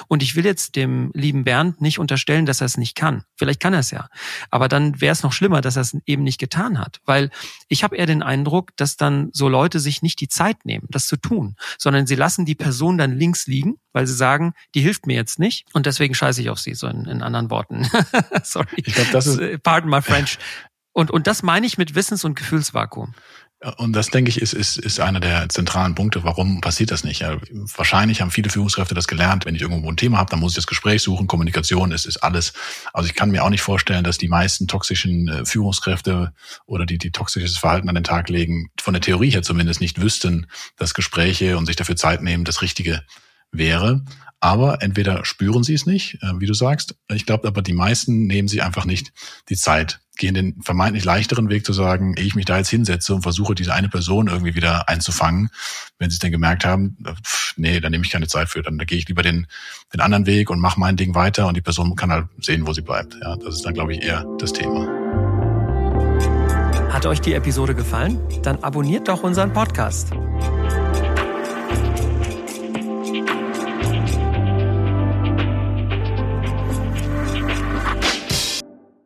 [0.07, 3.23] Und ich will jetzt dem lieben Bernd nicht unterstellen, dass er es nicht kann.
[3.35, 4.09] Vielleicht kann er es ja.
[4.49, 6.99] Aber dann wäre es noch schlimmer, dass er es eben nicht getan hat.
[7.05, 7.29] Weil
[7.67, 11.07] ich habe eher den Eindruck, dass dann so Leute sich nicht die Zeit nehmen, das
[11.07, 15.07] zu tun, sondern sie lassen die Person dann links liegen, weil sie sagen, die hilft
[15.07, 17.89] mir jetzt nicht und deswegen scheiße ich auf sie, so in, in anderen Worten.
[18.43, 18.67] Sorry.
[18.77, 19.63] Ich glaube, das ist.
[19.63, 20.37] Pardon my French.
[20.93, 23.13] Und, und das meine ich mit Wissens- und Gefühlsvakuum.
[23.77, 26.23] Und das, denke ich, ist, ist, ist einer der zentralen Punkte.
[26.23, 27.21] Warum passiert das nicht?
[27.21, 27.37] Ja,
[27.75, 29.45] wahrscheinlich haben viele Führungskräfte das gelernt.
[29.45, 31.25] Wenn ich irgendwo ein Thema habe, dann muss ich das Gespräch suchen.
[31.25, 32.53] Kommunikation ist, ist alles.
[32.93, 36.33] Also ich kann mir auch nicht vorstellen, dass die meisten toxischen äh, Führungskräfte
[36.67, 39.99] oder die, die toxisches Verhalten an den Tag legen, von der Theorie her zumindest nicht
[39.99, 43.01] wüssten, dass Gespräche und sich dafür Zeit nehmen das Richtige
[43.51, 44.03] wäre.
[44.39, 46.95] Aber entweder spüren sie es nicht, äh, wie du sagst.
[47.11, 49.11] Ich glaube aber, die meisten nehmen sich einfach nicht
[49.49, 53.15] die Zeit, gehen den vermeintlich leichteren Weg zu sagen, ehe ich mich da jetzt hinsetze
[53.15, 55.49] und versuche, diese eine Person irgendwie wieder einzufangen.
[55.97, 58.77] Wenn sie es dann gemerkt haben, pff, nee, dann nehme ich keine Zeit für, dann
[58.77, 59.47] da gehe ich lieber den,
[59.91, 62.73] den anderen Weg und mache mein Ding weiter und die Person kann halt sehen, wo
[62.73, 63.17] sie bleibt.
[63.21, 64.87] Ja, das ist dann, glaube ich, eher das Thema.
[66.91, 68.19] Hat euch die Episode gefallen?
[68.43, 70.11] Dann abonniert doch unseren Podcast.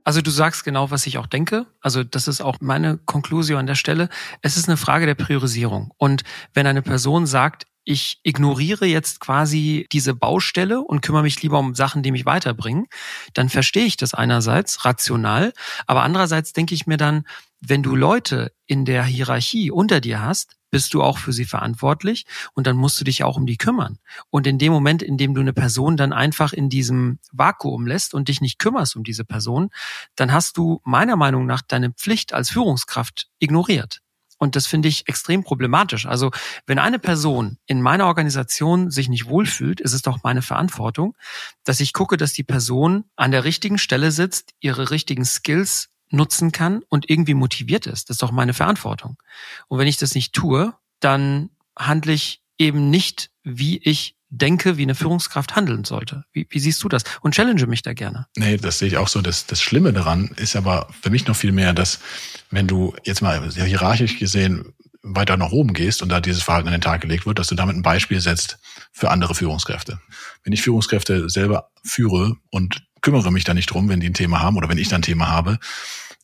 [0.03, 1.67] Also du sagst genau, was ich auch denke.
[1.79, 4.09] Also das ist auch meine Konklusion an der Stelle.
[4.41, 5.91] Es ist eine Frage der Priorisierung.
[5.97, 11.59] Und wenn eine Person sagt, ich ignoriere jetzt quasi diese Baustelle und kümmere mich lieber
[11.59, 12.87] um Sachen, die mich weiterbringen,
[13.33, 15.51] dann verstehe ich das einerseits rational,
[15.87, 17.23] aber andererseits denke ich mir dann,
[17.59, 22.25] wenn du Leute in der Hierarchie unter dir hast, bist du auch für sie verantwortlich
[22.53, 23.99] und dann musst du dich auch um die kümmern.
[24.29, 28.13] Und in dem Moment, in dem du eine Person dann einfach in diesem Vakuum lässt
[28.13, 29.69] und dich nicht kümmerst um diese Person,
[30.15, 34.01] dann hast du meiner Meinung nach deine Pflicht als Führungskraft ignoriert.
[34.41, 36.07] Und das finde ich extrem problematisch.
[36.07, 36.31] Also
[36.65, 41.15] wenn eine Person in meiner Organisation sich nicht wohlfühlt, ist es doch meine Verantwortung,
[41.63, 46.51] dass ich gucke, dass die Person an der richtigen Stelle sitzt, ihre richtigen Skills nutzen
[46.51, 48.09] kann und irgendwie motiviert ist.
[48.09, 49.17] Das ist doch meine Verantwortung.
[49.67, 54.83] Und wenn ich das nicht tue, dann handle ich eben nicht, wie ich denke, wie
[54.83, 56.23] eine Führungskraft handeln sollte.
[56.31, 57.03] Wie, wie siehst du das?
[57.21, 58.27] Und challenge mich da gerne.
[58.37, 59.21] Nee, das sehe ich auch so.
[59.21, 61.99] Das, das Schlimme daran ist aber für mich noch viel mehr, dass
[62.49, 66.73] wenn du jetzt mal hierarchisch gesehen weiter nach oben gehst und da dieses Verhalten an
[66.73, 68.59] den Tag gelegt wird, dass du damit ein Beispiel setzt
[68.91, 69.99] für andere Führungskräfte.
[70.43, 74.41] Wenn ich Führungskräfte selber führe und kümmere mich da nicht drum, wenn die ein Thema
[74.41, 75.59] haben oder wenn ich da ein Thema habe.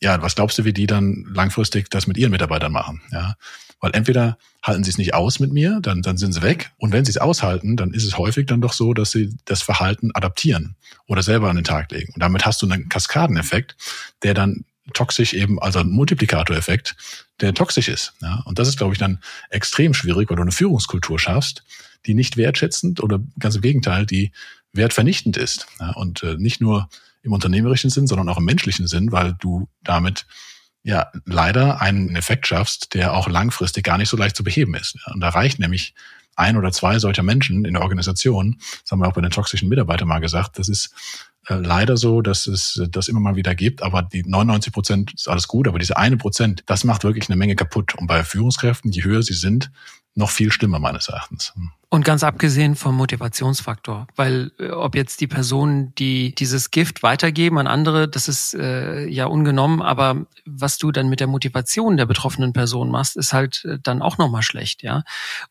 [0.00, 3.02] Ja, was glaubst du, wie die dann langfristig das mit ihren Mitarbeitern machen?
[3.10, 3.34] Ja,
[3.80, 6.70] weil entweder halten sie es nicht aus mit mir, dann, dann sind sie weg.
[6.78, 9.62] Und wenn sie es aushalten, dann ist es häufig dann doch so, dass sie das
[9.62, 12.12] Verhalten adaptieren oder selber an den Tag legen.
[12.14, 13.76] Und damit hast du einen Kaskadeneffekt,
[14.22, 14.64] der dann
[14.94, 16.96] toxisch eben, also ein Multiplikatoreffekt,
[17.40, 18.14] der toxisch ist.
[18.20, 18.42] Ja?
[18.46, 21.62] Und das ist, glaube ich, dann extrem schwierig, weil du eine Führungskultur schaffst,
[22.06, 24.32] die nicht wertschätzend oder ganz im Gegenteil, die
[24.72, 25.66] wertvernichtend ist.
[25.80, 26.88] Ja, und äh, nicht nur
[27.22, 30.26] im unternehmerischen Sinn, sondern auch im menschlichen Sinn, weil du damit
[30.82, 34.96] ja leider einen Effekt schaffst, der auch langfristig gar nicht so leicht zu beheben ist.
[35.12, 35.94] Und da reicht nämlich
[36.36, 39.68] ein oder zwei solcher Menschen in der Organisation, das haben wir auch bei den toxischen
[39.68, 40.94] Mitarbeitern mal gesagt, das ist
[41.48, 45.48] leider so, dass es das immer mal wieder gibt, aber die 99 Prozent ist alles
[45.48, 47.94] gut, aber diese eine Prozent, das macht wirklich eine Menge kaputt.
[47.94, 49.70] Und bei Führungskräften, je höher sie sind,
[50.14, 51.54] noch viel schlimmer meines Erachtens.
[51.90, 57.56] Und ganz abgesehen vom Motivationsfaktor, weil äh, ob jetzt die Personen, die dieses Gift weitergeben
[57.58, 62.04] an andere, das ist äh, ja ungenommen, aber was du dann mit der Motivation der
[62.04, 65.02] betroffenen Person machst, ist halt äh, dann auch nochmal schlecht, ja.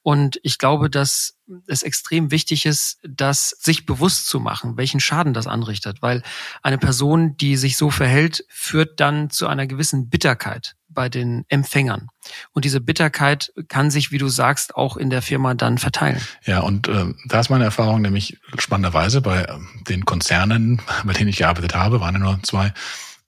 [0.03, 1.36] Und ich glaube, dass
[1.67, 6.23] es extrem wichtig ist, das sich bewusst zu machen, welchen Schaden das anrichtet, weil
[6.61, 12.07] eine Person, die sich so verhält, führt dann zu einer gewissen Bitterkeit bei den Empfängern.
[12.53, 16.19] Und diese Bitterkeit kann sich, wie du sagst, auch in der Firma dann verteilen.
[16.43, 19.57] Ja, und äh, da ist meine Erfahrung nämlich spannenderweise bei äh,
[19.87, 22.73] den Konzernen, bei denen ich gearbeitet habe, waren ja nur zwei,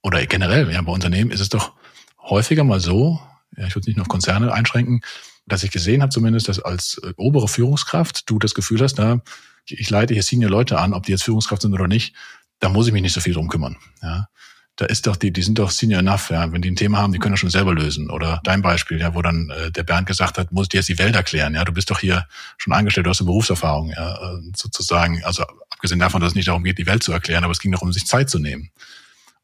[0.01, 1.73] oder generell, ja, bei Unternehmen ist es doch
[2.21, 3.19] häufiger mal so,
[3.55, 5.01] ja, ich würde es nicht nur auf Konzerne einschränken,
[5.49, 9.21] dass ich gesehen habe zumindest, dass als äh, obere Führungskraft du das Gefühl hast, na,
[9.65, 12.15] ich leite hier Senior Leute an, ob die jetzt Führungskraft sind oder nicht,
[12.59, 13.77] da muss ich mich nicht so viel drum kümmern.
[14.01, 14.27] Ja.
[14.75, 16.51] da ist doch die, die sind doch senior enough, ja.
[16.51, 18.09] Wenn die ein Thema haben, die können das schon selber lösen.
[18.09, 20.97] Oder dein Beispiel, ja, wo dann äh, der Bernd gesagt hat, muss dir jetzt die
[20.97, 21.65] Welt erklären, ja.
[21.65, 22.25] Du bist doch hier
[22.57, 25.23] schon angestellt, du hast eine Berufserfahrung, ja, äh, sozusagen.
[25.23, 27.71] Also abgesehen davon, dass es nicht darum geht, die Welt zu erklären, aber es ging
[27.71, 28.71] darum, sich Zeit zu nehmen.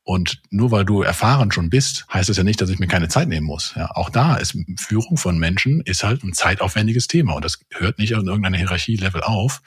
[0.05, 3.07] Und nur weil du erfahren schon bist, heißt es ja nicht, dass ich mir keine
[3.07, 3.73] Zeit nehmen muss.
[3.75, 7.97] Ja, auch da ist Führung von Menschen ist halt ein zeitaufwendiges Thema und das hört
[7.97, 9.63] nicht an irgendeiner Hierarchielevel auf.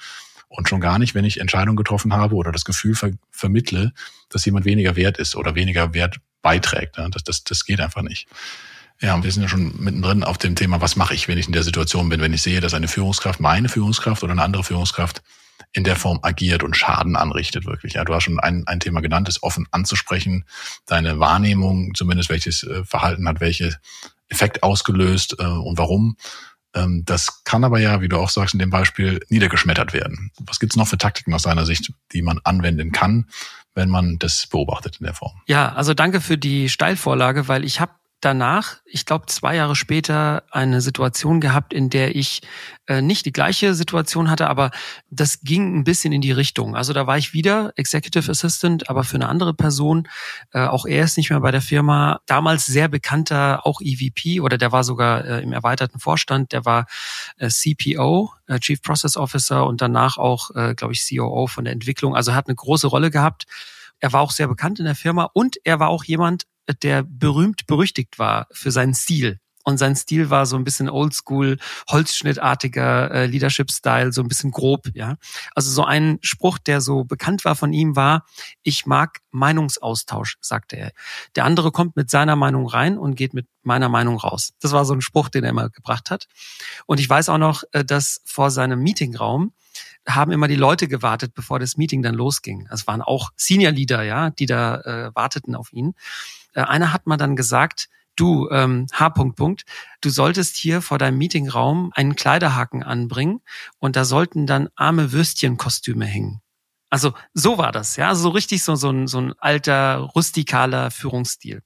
[0.46, 3.92] Und schon gar nicht, wenn ich Entscheidungen getroffen habe oder das Gefühl ver vermittle,
[4.28, 6.98] dass jemand weniger wert ist oder weniger Wert beiträgt.
[6.98, 8.28] Ja, das, das, das geht einfach nicht.
[9.00, 11.48] Ja, und wir sind ja schon mittendrin auf dem Thema, was mache ich, wenn ich
[11.48, 14.62] in der Situation bin, wenn ich sehe, dass eine Führungskraft, meine Führungskraft oder eine andere
[14.62, 15.20] Führungskraft
[15.72, 17.94] in der Form agiert und Schaden anrichtet, wirklich.
[17.94, 20.44] Ja, du hast schon ein, ein Thema genannt, ist offen anzusprechen,
[20.86, 23.78] deine Wahrnehmung, zumindest welches äh, Verhalten hat, welche
[24.28, 26.16] Effekt ausgelöst äh, und warum.
[26.74, 30.30] Ähm, das kann aber ja, wie du auch sagst in dem Beispiel, niedergeschmettert werden.
[30.40, 33.26] Was gibt's noch für Taktiken aus deiner Sicht, die man anwenden kann,
[33.74, 35.40] wenn man das beobachtet in der Form?
[35.46, 40.42] Ja, also danke für die Steilvorlage, weil ich habe danach, ich glaube zwei Jahre später,
[40.50, 42.42] eine Situation gehabt, in der ich
[42.86, 44.70] äh, nicht die gleiche Situation hatte, aber
[45.10, 46.74] das ging ein bisschen in die Richtung.
[46.74, 50.08] Also da war ich wieder Executive Assistant, aber für eine andere Person.
[50.52, 52.20] Äh, auch er ist nicht mehr bei der Firma.
[52.26, 56.52] Damals sehr bekannter, auch EVP oder der war sogar äh, im erweiterten Vorstand.
[56.52, 56.86] Der war
[57.36, 61.72] äh, CPO, äh, Chief Process Officer und danach auch, äh, glaube ich, COO von der
[61.72, 62.16] Entwicklung.
[62.16, 63.46] Also hat eine große Rolle gehabt.
[64.00, 66.46] Er war auch sehr bekannt in der Firma und er war auch jemand,
[66.82, 69.38] der berühmt berüchtigt war für seinen Stil.
[69.68, 71.58] Und sein Stil war so ein bisschen oldschool,
[71.90, 75.16] holzschnittartiger äh, Leadership-Style, so ein bisschen grob, ja.
[75.54, 78.24] Also so ein Spruch, der so bekannt war von ihm, war,
[78.62, 80.92] ich mag Meinungsaustausch, sagte er.
[81.36, 84.54] Der andere kommt mit seiner Meinung rein und geht mit meiner Meinung raus.
[84.62, 86.28] Das war so ein Spruch, den er immer gebracht hat.
[86.86, 89.52] Und ich weiß auch noch, äh, dass vor seinem Meetingraum
[90.08, 92.66] haben immer die Leute gewartet, bevor das Meeting dann losging.
[92.72, 95.94] Es waren auch Senior Leader, ja, die da äh, warteten auf ihn.
[96.58, 99.06] Äh, einer hat mal dann gesagt, du ähm, H.
[99.08, 99.62] -Punkt, Punkt,
[100.00, 103.40] du solltest hier vor deinem Meetingraum einen Kleiderhaken anbringen
[103.78, 106.40] und da sollten dann arme Würstchenkostüme hängen.
[106.90, 111.62] Also so war das, ja, so richtig so so ein, so ein alter rustikaler Führungsstil.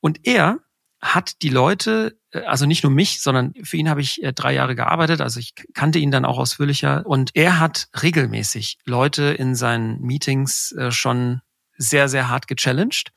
[0.00, 0.58] Und er
[1.00, 4.54] hat die Leute, äh, also nicht nur mich, sondern für ihn habe ich äh, drei
[4.54, 7.06] Jahre gearbeitet, also ich kannte ihn dann auch ausführlicher.
[7.06, 11.42] Und er hat regelmäßig Leute in seinen Meetings schon
[11.78, 13.12] sehr, sehr hart gechallenged.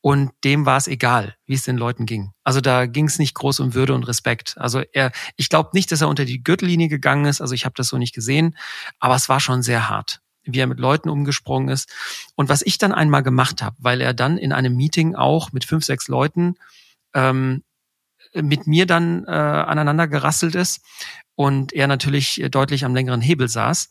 [0.00, 2.32] Und dem war es egal, wie es den Leuten ging.
[2.44, 4.54] Also da ging es nicht groß um Würde und Respekt.
[4.58, 7.40] Also er, ich glaube nicht, dass er unter die Gürtellinie gegangen ist.
[7.40, 8.56] Also ich habe das so nicht gesehen,
[8.98, 11.88] aber es war schon sehr hart wie er mit Leuten umgesprungen ist.
[12.34, 15.64] Und was ich dann einmal gemacht habe, weil er dann in einem Meeting auch mit
[15.64, 16.56] fünf, sechs Leuten
[17.14, 17.62] ähm,
[18.34, 20.80] mit mir dann äh, aneinander gerasselt ist
[21.40, 23.88] und er natürlich deutlich am längeren Hebel saß,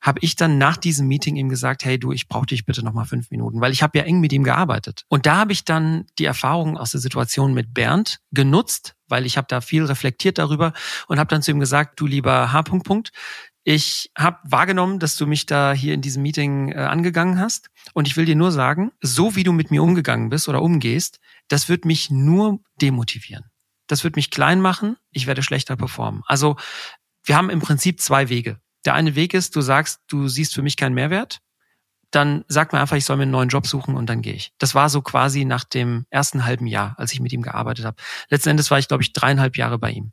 [0.00, 2.92] habe ich dann nach diesem Meeting ihm gesagt, hey du, ich brauche dich bitte noch
[2.92, 5.04] mal fünf Minuten, weil ich habe ja eng mit ihm gearbeitet.
[5.08, 9.36] Und da habe ich dann die Erfahrungen aus der Situation mit Bernd genutzt, weil ich
[9.36, 10.74] habe da viel reflektiert darüber
[11.08, 12.62] und habe dann zu ihm gesagt, du lieber H.
[13.64, 17.68] Ich habe wahrgenommen, dass du mich da hier in diesem Meeting äh, angegangen hast.
[17.94, 21.18] Und ich will dir nur sagen, so wie du mit mir umgegangen bist oder umgehst,
[21.48, 23.51] das wird mich nur demotivieren.
[23.86, 26.22] Das wird mich klein machen, ich werde schlechter performen.
[26.26, 26.56] Also
[27.24, 28.58] wir haben im Prinzip zwei Wege.
[28.84, 31.40] Der eine Weg ist, du sagst, du siehst für mich keinen Mehrwert,
[32.10, 34.52] dann sag mir einfach, ich soll mir einen neuen Job suchen und dann gehe ich.
[34.58, 37.96] Das war so quasi nach dem ersten halben Jahr, als ich mit ihm gearbeitet habe.
[38.28, 40.12] Letzten Endes war ich, glaube ich, dreieinhalb Jahre bei ihm.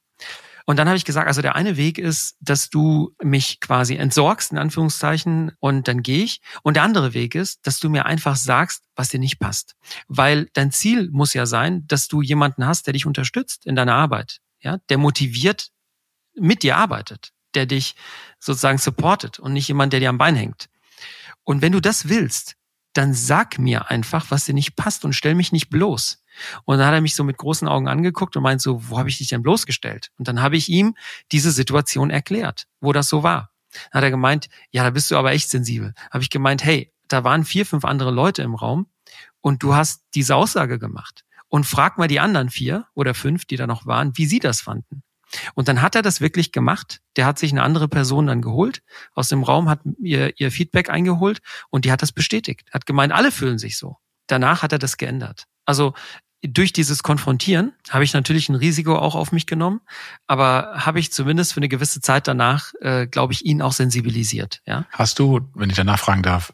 [0.69, 4.51] Und dann habe ich gesagt, also der eine Weg ist, dass du mich quasi entsorgst,
[4.51, 6.41] in Anführungszeichen, und dann gehe ich.
[6.61, 9.75] Und der andere Weg ist, dass du mir einfach sagst, was dir nicht passt.
[10.07, 13.95] Weil dein Ziel muss ja sein, dass du jemanden hast, der dich unterstützt in deiner
[13.95, 15.71] Arbeit, ja, der motiviert
[16.35, 17.95] mit dir arbeitet, der dich
[18.39, 20.69] sozusagen supportet und nicht jemand, der dir am Bein hängt.
[21.45, 22.57] Und wenn du das willst,
[22.93, 26.23] dann sag mir einfach, was dir nicht passt und stell mich nicht bloß.
[26.65, 29.09] Und dann hat er mich so mit großen Augen angeguckt und meint so, wo habe
[29.09, 30.11] ich dich denn bloßgestellt?
[30.17, 30.95] Und dann habe ich ihm
[31.31, 33.51] diese Situation erklärt, wo das so war.
[33.91, 35.93] Dann hat er gemeint, ja, da bist du aber echt sensibel.
[36.11, 38.87] Habe ich gemeint, hey, da waren vier, fünf andere Leute im Raum
[39.41, 41.25] und du hast diese Aussage gemacht.
[41.47, 44.61] Und frag mal die anderen vier oder fünf, die da noch waren, wie sie das
[44.61, 45.03] fanden.
[45.53, 47.01] Und dann hat er das wirklich gemacht.
[47.15, 48.81] Der hat sich eine andere Person dann geholt
[49.13, 51.39] aus dem Raum, hat ihr, ihr Feedback eingeholt
[51.69, 52.67] und die hat das bestätigt.
[52.71, 53.97] Hat gemeint, alle fühlen sich so.
[54.27, 55.45] Danach hat er das geändert.
[55.65, 55.93] Also
[56.41, 59.81] durch dieses Konfrontieren habe ich natürlich ein Risiko auch auf mich genommen,
[60.25, 64.61] aber habe ich zumindest für eine gewisse Zeit danach, äh, glaube ich, ihn auch sensibilisiert.
[64.65, 64.85] Ja?
[64.91, 66.53] Hast du, wenn ich danach fragen darf,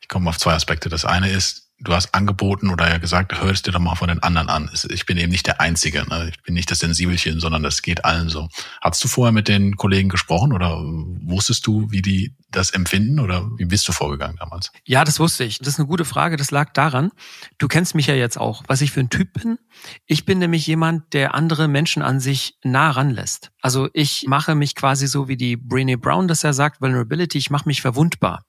[0.00, 0.88] ich komme auf zwei Aspekte.
[0.88, 4.08] Das eine ist, du hast angeboten oder ja gesagt, hör es dir doch mal von
[4.08, 4.70] den anderen an.
[4.90, 6.04] Ich bin eben nicht der Einzige.
[6.08, 6.30] Ne?
[6.30, 8.48] Ich bin nicht das Sensibelchen, sondern das geht allen so.
[8.80, 13.48] Hast du vorher mit den Kollegen gesprochen oder wusstest du, wie die das empfinden oder
[13.56, 14.72] wie bist du vorgegangen damals?
[14.84, 15.58] Ja, das wusste ich.
[15.58, 16.36] Das ist eine gute Frage.
[16.36, 17.10] Das lag daran,
[17.58, 19.58] du kennst mich ja jetzt auch, was ich für ein Typ bin.
[20.06, 23.50] Ich bin nämlich jemand, der andere Menschen an sich nah ranlässt.
[23.60, 27.50] Also ich mache mich quasi so wie die Brené Brown das ja sagt, Vulnerability, ich
[27.50, 28.44] mache mich verwundbar.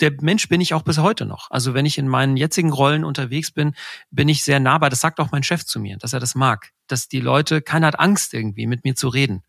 [0.00, 1.50] Der Mensch bin ich auch bis heute noch.
[1.50, 3.74] Also wenn ich in meinen jetzigen Rollen unterwegs bin,
[4.10, 4.90] bin ich sehr nahbar.
[4.90, 6.72] Das sagt auch mein Chef zu mir, dass er das mag.
[6.86, 9.42] Dass die Leute, keiner hat Angst irgendwie mit mir zu reden.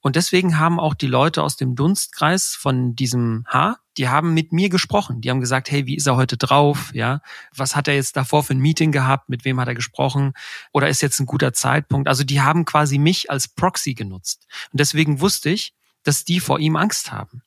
[0.00, 4.52] Und deswegen haben auch die Leute aus dem Dunstkreis von diesem Haar, die haben mit
[4.52, 5.20] mir gesprochen.
[5.20, 6.90] Die haben gesagt, hey, wie ist er heute drauf?
[6.94, 7.20] Ja,
[7.54, 9.28] was hat er jetzt davor für ein Meeting gehabt?
[9.28, 10.32] Mit wem hat er gesprochen?
[10.72, 12.08] Oder ist jetzt ein guter Zeitpunkt?
[12.08, 14.46] Also die haben quasi mich als Proxy genutzt.
[14.72, 17.42] Und deswegen wusste ich, dass die vor ihm Angst haben.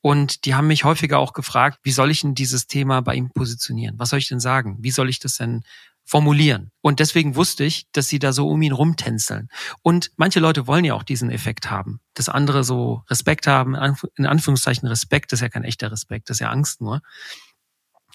[0.00, 3.30] Und die haben mich häufiger auch gefragt, wie soll ich denn dieses Thema bei ihm
[3.30, 3.98] positionieren?
[3.98, 4.76] Was soll ich denn sagen?
[4.80, 5.62] Wie soll ich das denn
[6.04, 6.70] formulieren?
[6.80, 9.48] Und deswegen wusste ich, dass sie da so um ihn rumtänzeln.
[9.82, 13.74] Und manche Leute wollen ja auch diesen Effekt haben, dass andere so Respekt haben,
[14.16, 17.02] in Anführungszeichen Respekt, das ist ja kein echter Respekt, das ist ja Angst nur.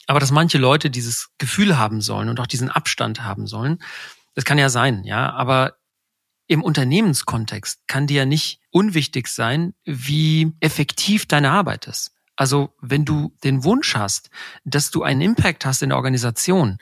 [0.08, 3.80] Aber dass manche Leute dieses Gefühl haben sollen und auch diesen Abstand haben sollen,
[4.34, 5.32] das kann ja sein, ja.
[5.32, 5.76] Aber
[6.47, 12.12] im Unternehmenskontext kann dir ja nicht unwichtig sein, wie effektiv deine Arbeit ist.
[12.36, 14.29] Also wenn du den Wunsch hast,
[14.63, 16.79] dass du einen Impact hast in der Organisation,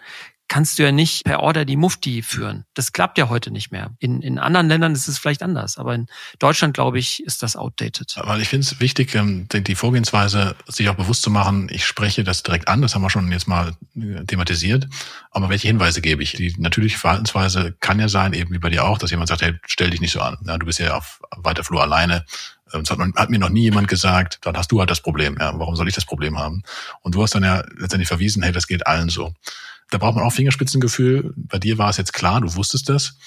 [0.52, 2.66] kannst du ja nicht per Order die Mufti führen.
[2.74, 3.92] Das klappt ja heute nicht mehr.
[4.00, 6.08] In, in anderen Ländern ist es vielleicht anders, aber in
[6.40, 8.16] Deutschland, glaube ich, ist das outdated.
[8.18, 12.26] Weil ich finde es wichtig, ähm, die Vorgehensweise sich auch bewusst zu machen, ich spreche
[12.26, 14.90] das direkt an, das haben wir schon jetzt mal äh, thematisiert,
[15.32, 16.34] aber welche Hinweise gebe ich?
[16.34, 19.58] Die natürliche Verhaltensweise kann ja sein, eben wie bei dir auch, dass jemand sagt, hey,
[19.66, 22.26] stell dich nicht so an, ja, du bist ja auf weiter Flur alleine,
[22.74, 25.38] das hat, hat, mir noch nie jemand gesagt, dann hast du halt das Problem.
[25.40, 26.64] Ja, warum soll ich das Problem haben?
[27.02, 29.34] Und du hast dann ja letztendlich verwiesen, hey, das geht allen so
[29.92, 31.34] da braucht man auch Fingerspitzengefühl.
[31.36, 33.18] Bei dir war es jetzt klar, du wusstest das.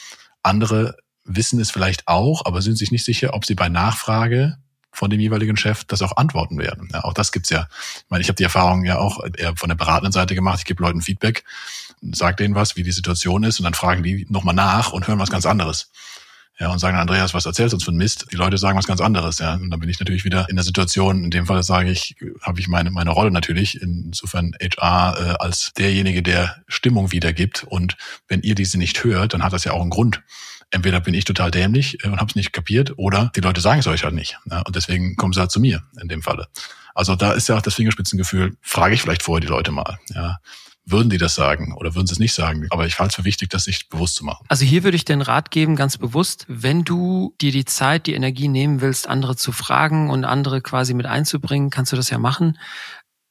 [0.42, 4.56] Andere wissen es vielleicht auch, aber sind sich nicht sicher, ob sie bei Nachfrage
[4.92, 6.88] von dem jeweiligen Chef das auch antworten werden.
[6.92, 7.68] Ja, auch das gibt's ja.
[7.96, 10.60] Ich meine, ich habe die Erfahrung ja auch eher von der beratenden Seite gemacht.
[10.60, 11.44] Ich gebe Leuten Feedback,
[12.12, 15.18] sage denen was, wie die Situation ist und dann fragen die nochmal nach und hören
[15.18, 15.90] was ganz anderes
[16.58, 18.26] ja, und sagen, Andreas, was erzählst du uns für ein Mist?
[18.30, 19.54] Die Leute sagen was ganz anderes, ja.
[19.54, 22.60] Und dann bin ich natürlich wieder in der Situation, in dem Fall sage ich, habe
[22.60, 27.64] ich meine, meine Rolle natürlich, insofern HR äh, als derjenige, der Stimmung wiedergibt.
[27.64, 27.96] Und
[28.28, 30.22] wenn ihr diese nicht hört, dann hat das ja auch einen Grund.
[30.70, 33.80] Entweder bin ich total dämlich äh, und habe es nicht kapiert, oder die Leute sagen
[33.80, 34.38] es euch halt nicht.
[34.48, 36.46] Ja, und deswegen kommen sie halt zu mir in dem Falle.
[36.94, 39.98] Also da ist ja auch das Fingerspitzengefühl, frage ich vielleicht vorher die Leute mal.
[40.14, 40.38] Ja
[40.86, 42.66] würden die das sagen oder würden sie es nicht sagen.
[42.70, 44.44] Aber ich halte es für wichtig, das sich bewusst zu machen.
[44.48, 48.14] Also hier würde ich den Rat geben, ganz bewusst, wenn du dir die Zeit, die
[48.14, 52.18] Energie nehmen willst, andere zu fragen und andere quasi mit einzubringen, kannst du das ja
[52.18, 52.58] machen.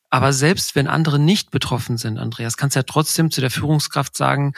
[0.09, 4.15] Aber selbst wenn andere nicht betroffen sind, Andreas, kannst du ja trotzdem zu der Führungskraft
[4.15, 4.53] sagen,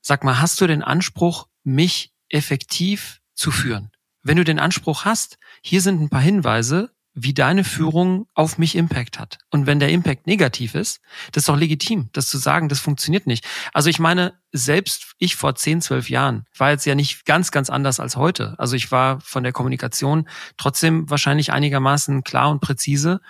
[0.00, 3.90] sag mal, hast du den Anspruch, mich effektiv zu führen?
[4.22, 8.76] Wenn du den Anspruch hast, hier sind ein paar Hinweise, wie deine Führung auf mich
[8.76, 9.38] Impact hat.
[9.50, 11.00] Und wenn der Impact negativ ist,
[11.32, 13.46] das ist doch legitim, das zu sagen, das funktioniert nicht.
[13.72, 17.70] Also ich meine, selbst ich vor 10, 12 Jahren war jetzt ja nicht ganz, ganz
[17.70, 18.54] anders als heute.
[18.58, 23.20] Also ich war von der Kommunikation trotzdem wahrscheinlich einigermaßen klar und präzise.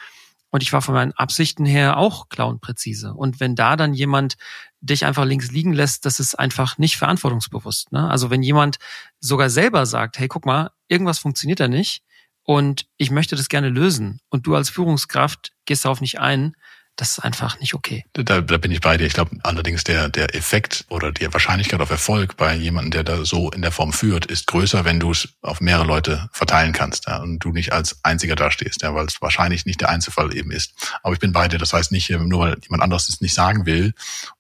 [0.50, 3.14] Und ich war von meinen Absichten her auch klar und präzise.
[3.14, 4.34] Und wenn da dann jemand
[4.80, 7.92] dich einfach links liegen lässt, das ist einfach nicht verantwortungsbewusst.
[7.92, 8.08] Ne?
[8.10, 8.78] Also wenn jemand
[9.20, 12.02] sogar selber sagt, hey, guck mal, irgendwas funktioniert da nicht,
[12.46, 16.54] und ich möchte das gerne lösen und du als Führungskraft gehst darauf nicht ein,
[16.94, 18.06] das ist einfach nicht okay.
[18.14, 19.04] Da, da bin ich bei dir.
[19.04, 23.24] Ich glaube allerdings der, der Effekt oder die Wahrscheinlichkeit auf Erfolg bei jemandem, der da
[23.24, 27.06] so in der Form führt, ist größer, wenn du es auf mehrere Leute verteilen kannst
[27.06, 30.50] ja, und du nicht als Einziger dastehst, ja, weil es wahrscheinlich nicht der Einzelfall eben
[30.50, 30.72] ist.
[31.02, 31.58] Aber ich bin bei dir.
[31.58, 33.92] Das heißt nicht, nur weil jemand anderes es nicht sagen will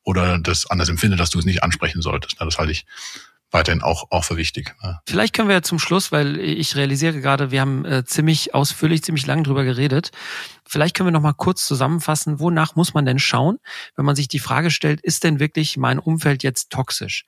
[0.02, 2.36] oder das anders empfindet, dass du es nicht ansprechen solltest.
[2.40, 2.86] Ja, das halte ich
[3.50, 4.74] weiterhin auch, auch für wichtig.
[4.82, 5.00] Ja.
[5.06, 9.02] Vielleicht können wir ja zum Schluss, weil ich realisiere gerade, wir haben äh, ziemlich ausführlich,
[9.02, 10.10] ziemlich lang drüber geredet.
[10.68, 13.58] Vielleicht können wir noch mal kurz zusammenfassen, wonach muss man denn schauen,
[13.94, 17.24] wenn man sich die Frage stellt, ist denn wirklich mein Umfeld jetzt toxisch?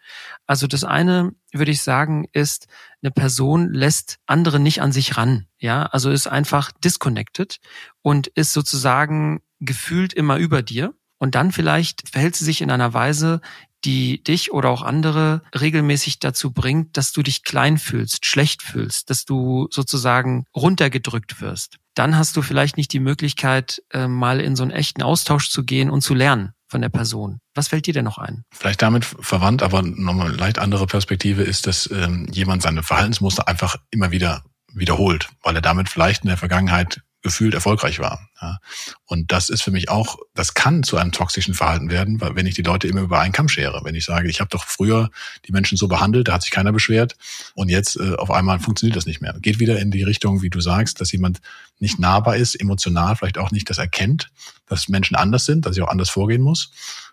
[0.47, 2.67] Also das eine, würde ich sagen, ist,
[3.01, 5.47] eine Person lässt andere nicht an sich ran.
[5.59, 7.59] Ja, also ist einfach disconnected
[8.03, 10.95] und ist sozusagen gefühlt immer über dir.
[11.19, 13.41] Und dann vielleicht verhält sie sich in einer Weise,
[13.85, 19.11] die dich oder auch andere regelmäßig dazu bringt, dass du dich klein fühlst, schlecht fühlst,
[19.11, 21.77] dass du sozusagen runtergedrückt wirst.
[21.95, 25.64] Dann hast du vielleicht nicht die Möglichkeit, äh, mal in so einen echten Austausch zu
[25.64, 27.41] gehen und zu lernen von der Person.
[27.55, 28.45] Was fällt dir denn noch ein?
[28.53, 33.76] Vielleicht damit verwandt, aber nochmal leicht andere Perspektive ist, dass ähm, jemand seine Verhaltensmuster einfach
[33.91, 38.29] immer wieder wiederholt, weil er damit vielleicht in der Vergangenheit gefühlt erfolgreich war.
[38.41, 38.59] Ja.
[39.07, 42.47] Und das ist für mich auch, das kann zu einem toxischen Verhalten werden, weil wenn
[42.47, 43.81] ich die Leute immer über einen Kamm schere.
[43.85, 45.11] Wenn ich sage, ich habe doch früher
[45.47, 47.16] die Menschen so behandelt, da hat sich keiner beschwert
[47.55, 49.35] und jetzt äh, auf einmal funktioniert das nicht mehr.
[49.41, 51.41] Geht wieder in die Richtung, wie du sagst, dass jemand
[51.81, 54.31] nicht nahbar ist, emotional vielleicht auch nicht das erkennt,
[54.66, 56.71] dass Menschen anders sind, dass ich auch anders vorgehen muss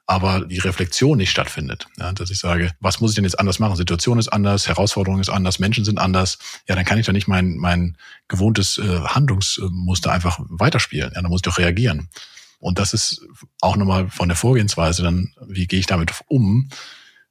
[0.08, 1.88] aber die Reflexion nicht stattfindet.
[1.98, 3.76] Ja, dass ich sage, was muss ich denn jetzt anders machen?
[3.76, 6.38] Situation ist anders, Herausforderung ist anders, Menschen sind anders.
[6.68, 7.98] Ja, dann kann ich doch nicht mein, mein
[8.28, 11.12] gewohntes äh, Handlungsmuster einfach weiterspielen.
[11.16, 12.10] Ja, dann muss ich doch reagieren.
[12.60, 13.26] Und das ist
[13.62, 16.70] auch nochmal von der Vorgehensweise dann, wie gehe ich damit um?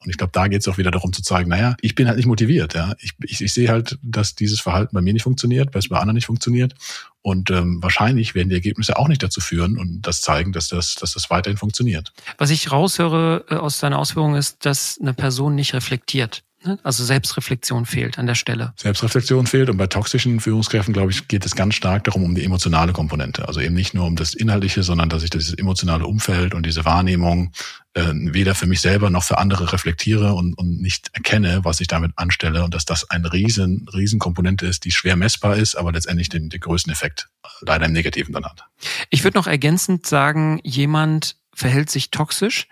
[0.04, 2.16] Und ich glaube, da geht es auch wieder darum zu zeigen, naja, ich bin halt
[2.16, 2.74] nicht motiviert.
[2.74, 5.88] Ja, ich, ich, ich sehe halt, dass dieses Verhalten bei mir nicht funktioniert, weil es
[5.88, 6.74] bei anderen nicht funktioniert.
[7.22, 10.94] Und ähm, wahrscheinlich werden die Ergebnisse auch nicht dazu führen und das zeigen, dass das,
[10.94, 12.12] dass das weiterhin funktioniert.
[12.36, 16.42] Was ich raushöre äh, aus deiner Ausführung ist, dass eine Person nicht reflektiert.
[16.64, 16.78] Ne?
[16.82, 18.72] Also Selbstreflexion fehlt an der Stelle.
[18.76, 22.44] Selbstreflexion fehlt und bei toxischen Führungskräften, glaube ich, geht es ganz stark darum, um die
[22.44, 23.46] emotionale Komponente.
[23.46, 26.84] Also eben nicht nur um das Inhaltliche, sondern dass ich dieses emotionale Umfeld und diese
[26.84, 27.52] Wahrnehmung
[27.94, 31.86] äh, weder für mich selber noch für andere reflektiere und, und nicht erkenne, was ich
[31.86, 35.92] damit anstelle und dass das eine riesen, riesen Komponente ist, die schwer messbar ist, aber
[35.92, 37.28] letztendlich den, den größten Effekt
[37.60, 38.64] leider im Negativen dann hat.
[39.10, 42.66] Ich würde noch ergänzend sagen, jemand verhält sich toxisch,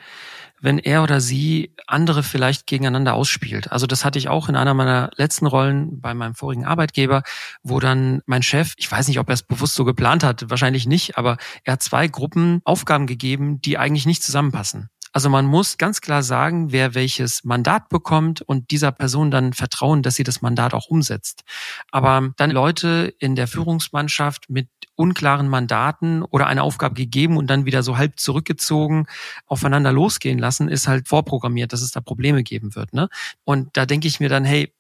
[0.63, 3.71] wenn er oder sie andere vielleicht gegeneinander ausspielt.
[3.71, 7.23] Also das hatte ich auch in einer meiner letzten Rollen bei meinem vorigen Arbeitgeber,
[7.63, 10.87] wo dann mein Chef, ich weiß nicht, ob er es bewusst so geplant hat, wahrscheinlich
[10.87, 14.89] nicht, aber er hat zwei Gruppen Aufgaben gegeben, die eigentlich nicht zusammenpassen.
[15.13, 20.03] Also man muss ganz klar sagen, wer welches Mandat bekommt und dieser Person dann vertrauen,
[20.03, 21.43] dass sie das Mandat auch umsetzt.
[21.91, 27.65] Aber dann Leute in der Führungsmannschaft mit unklaren Mandaten oder eine Aufgabe gegeben und dann
[27.65, 29.07] wieder so halb zurückgezogen
[29.47, 32.93] aufeinander losgehen lassen, ist halt vorprogrammiert, dass es da Probleme geben wird.
[32.93, 33.09] Ne?
[33.45, 34.73] Und da denke ich mir dann, hey,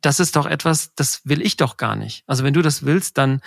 [0.00, 2.24] das ist doch etwas, das will ich doch gar nicht.
[2.26, 3.40] Also wenn du das willst, dann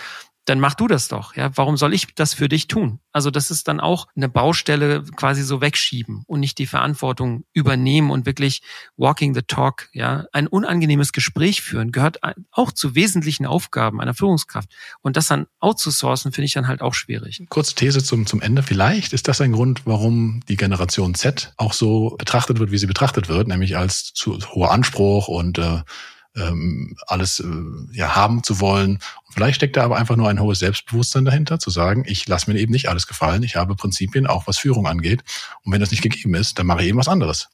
[0.48, 1.36] dann mach du das doch.
[1.36, 3.00] Ja, warum soll ich das für dich tun?
[3.12, 8.10] Also das ist dann auch eine Baustelle quasi so wegschieben und nicht die Verantwortung übernehmen
[8.10, 8.62] und wirklich
[8.96, 9.88] walking the talk.
[9.92, 12.20] Ja, ein unangenehmes Gespräch führen gehört
[12.52, 14.70] auch zu wesentlichen Aufgaben einer Führungskraft
[15.02, 17.42] und das dann outzusourcen finde ich dann halt auch schwierig.
[17.48, 18.62] Kurze These zum zum Ende.
[18.62, 22.86] Vielleicht ist das ein Grund, warum die Generation Z auch so betrachtet wird, wie sie
[22.86, 25.82] betrachtet wird, nämlich als zu hoher Anspruch und äh,
[26.38, 27.46] ähm, alles äh,
[27.92, 28.98] ja, haben zu wollen.
[29.26, 32.50] Und vielleicht steckt da aber einfach nur ein hohes Selbstbewusstsein dahinter, zu sagen, ich lasse
[32.50, 35.22] mir eben nicht alles gefallen, ich habe Prinzipien, auch was Führung angeht.
[35.62, 37.48] Und wenn das nicht gegeben ist, dann mache ich eben was anderes.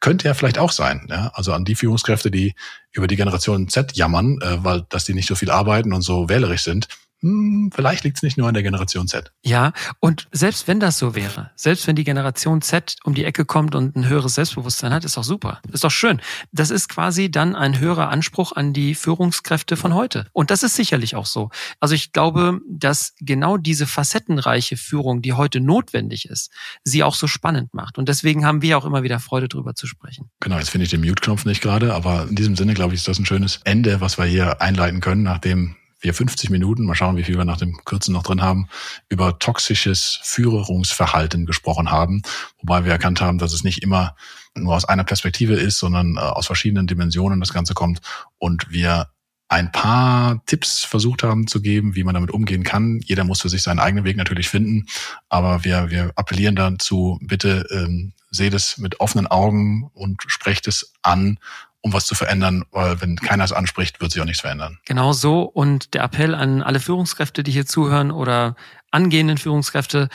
[0.00, 1.06] Könnte ja vielleicht auch sein.
[1.08, 1.30] Ja?
[1.34, 2.54] Also an die Führungskräfte, die
[2.92, 6.28] über die Generation Z jammern, äh, weil dass die nicht so viel arbeiten und so
[6.28, 6.88] wählerisch sind,
[7.22, 9.32] hm, vielleicht liegt es nicht nur an der Generation Z.
[9.42, 13.44] Ja, und selbst wenn das so wäre, selbst wenn die Generation Z um die Ecke
[13.44, 15.60] kommt und ein höheres Selbstbewusstsein hat, ist doch super.
[15.72, 16.20] Ist doch schön.
[16.52, 20.26] Das ist quasi dann ein höherer Anspruch an die Führungskräfte von heute.
[20.32, 21.50] Und das ist sicherlich auch so.
[21.80, 26.50] Also ich glaube, dass genau diese facettenreiche Führung, die heute notwendig ist,
[26.84, 27.96] sie auch so spannend macht.
[27.96, 30.30] Und deswegen haben wir auch immer wieder Freude, darüber zu sprechen.
[30.40, 33.08] Genau, jetzt finde ich den Mute-Knopf nicht gerade, aber in diesem Sinne, glaube ich, ist
[33.08, 37.16] das ein schönes Ende, was wir hier einleiten können, nachdem wir 50 Minuten, mal schauen,
[37.16, 38.68] wie viel wir nach dem Kürzen noch drin haben,
[39.08, 42.22] über toxisches Führungsverhalten gesprochen haben,
[42.58, 44.14] wobei wir erkannt haben, dass es nicht immer
[44.54, 48.00] nur aus einer Perspektive ist, sondern äh, aus verschiedenen Dimensionen das Ganze kommt
[48.38, 49.08] und wir
[49.48, 53.00] ein paar Tipps versucht haben zu geben, wie man damit umgehen kann.
[53.04, 54.86] Jeder muss für sich seinen eigenen Weg natürlich finden,
[55.28, 60.92] aber wir, wir appellieren dazu, bitte ähm, seht es mit offenen Augen und sprecht es
[61.02, 61.38] an
[61.86, 64.78] um was zu verändern, weil wenn keiner es anspricht, wird sich auch nichts verändern.
[64.86, 65.42] Genau so.
[65.42, 68.56] Und der Appell an alle Führungskräfte, die hier zuhören oder
[68.90, 70.08] angehenden Führungskräfte,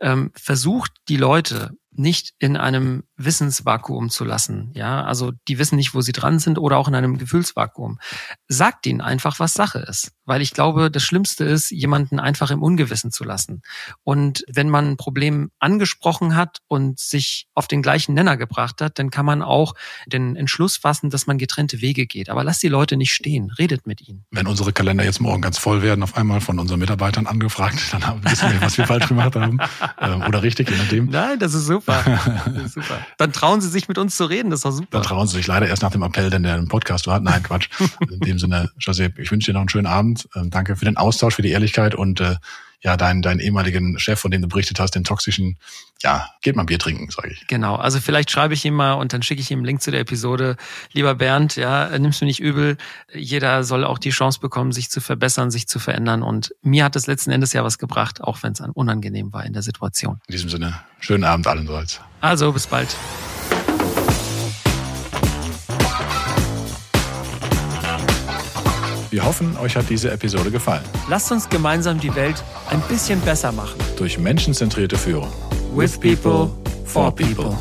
[0.00, 4.70] ähm, versucht die Leute nicht in einem Wissensvakuum zu lassen.
[4.74, 7.98] Ja, also die wissen nicht, wo sie dran sind oder auch in einem Gefühlsvakuum.
[8.46, 10.12] Sagt ihnen einfach, was Sache ist.
[10.24, 13.62] Weil ich glaube, das Schlimmste ist, jemanden einfach im Ungewissen zu lassen.
[14.04, 18.98] Und wenn man ein Problem angesprochen hat und sich auf den gleichen Nenner gebracht hat,
[18.98, 19.74] dann kann man auch
[20.06, 22.28] den Entschluss fassen, dass man getrennte Wege geht.
[22.28, 23.50] Aber lasst die Leute nicht stehen.
[23.58, 24.24] Redet mit ihnen.
[24.30, 28.22] Wenn unsere Kalender jetzt morgen ganz voll werden, auf einmal von unseren Mitarbeitern angefragt, dann
[28.22, 29.58] wissen wir, was wir falsch gemacht haben.
[30.00, 31.06] Ähm, oder richtig, je nachdem.
[31.06, 32.02] Nein, das ist super.
[32.46, 33.04] Das ist super.
[33.16, 34.88] Dann trauen Sie sich mit uns zu reden, das ist doch super.
[34.90, 37.20] Dann trauen Sie sich leider erst nach dem Appell, denn der im Podcast war.
[37.20, 37.68] Nein, Quatsch.
[38.10, 40.28] In dem Sinne, José, ich wünsche dir noch einen schönen Abend.
[40.34, 42.36] Ähm, danke für den Austausch, für die Ehrlichkeit und äh,
[42.80, 45.58] ja, deinen, deinen ehemaligen Chef, von dem du berichtet hast, den toxischen,
[46.02, 47.46] ja, geht mal Bier trinken, sage ich.
[47.48, 49.90] Genau, also vielleicht schreibe ich ihm mal und dann schicke ich ihm einen Link zu
[49.90, 50.56] der Episode.
[50.92, 52.76] Lieber Bernd, ja, nimmst du nicht übel.
[53.12, 56.22] Jeder soll auch die Chance bekommen, sich zu verbessern, sich zu verändern.
[56.22, 59.52] Und mir hat es letzten Endes ja was gebracht, auch wenn es unangenehm war in
[59.52, 60.20] der Situation.
[60.28, 62.00] In diesem Sinne, schönen Abend allenseits.
[62.20, 62.96] Also, bis bald.
[69.18, 70.84] Wir hoffen, euch hat diese Episode gefallen.
[71.08, 72.40] Lasst uns gemeinsam die Welt
[72.70, 73.74] ein bisschen besser machen.
[73.96, 75.32] Durch menschenzentrierte Führung.
[75.74, 76.48] With people,
[76.84, 77.52] for people.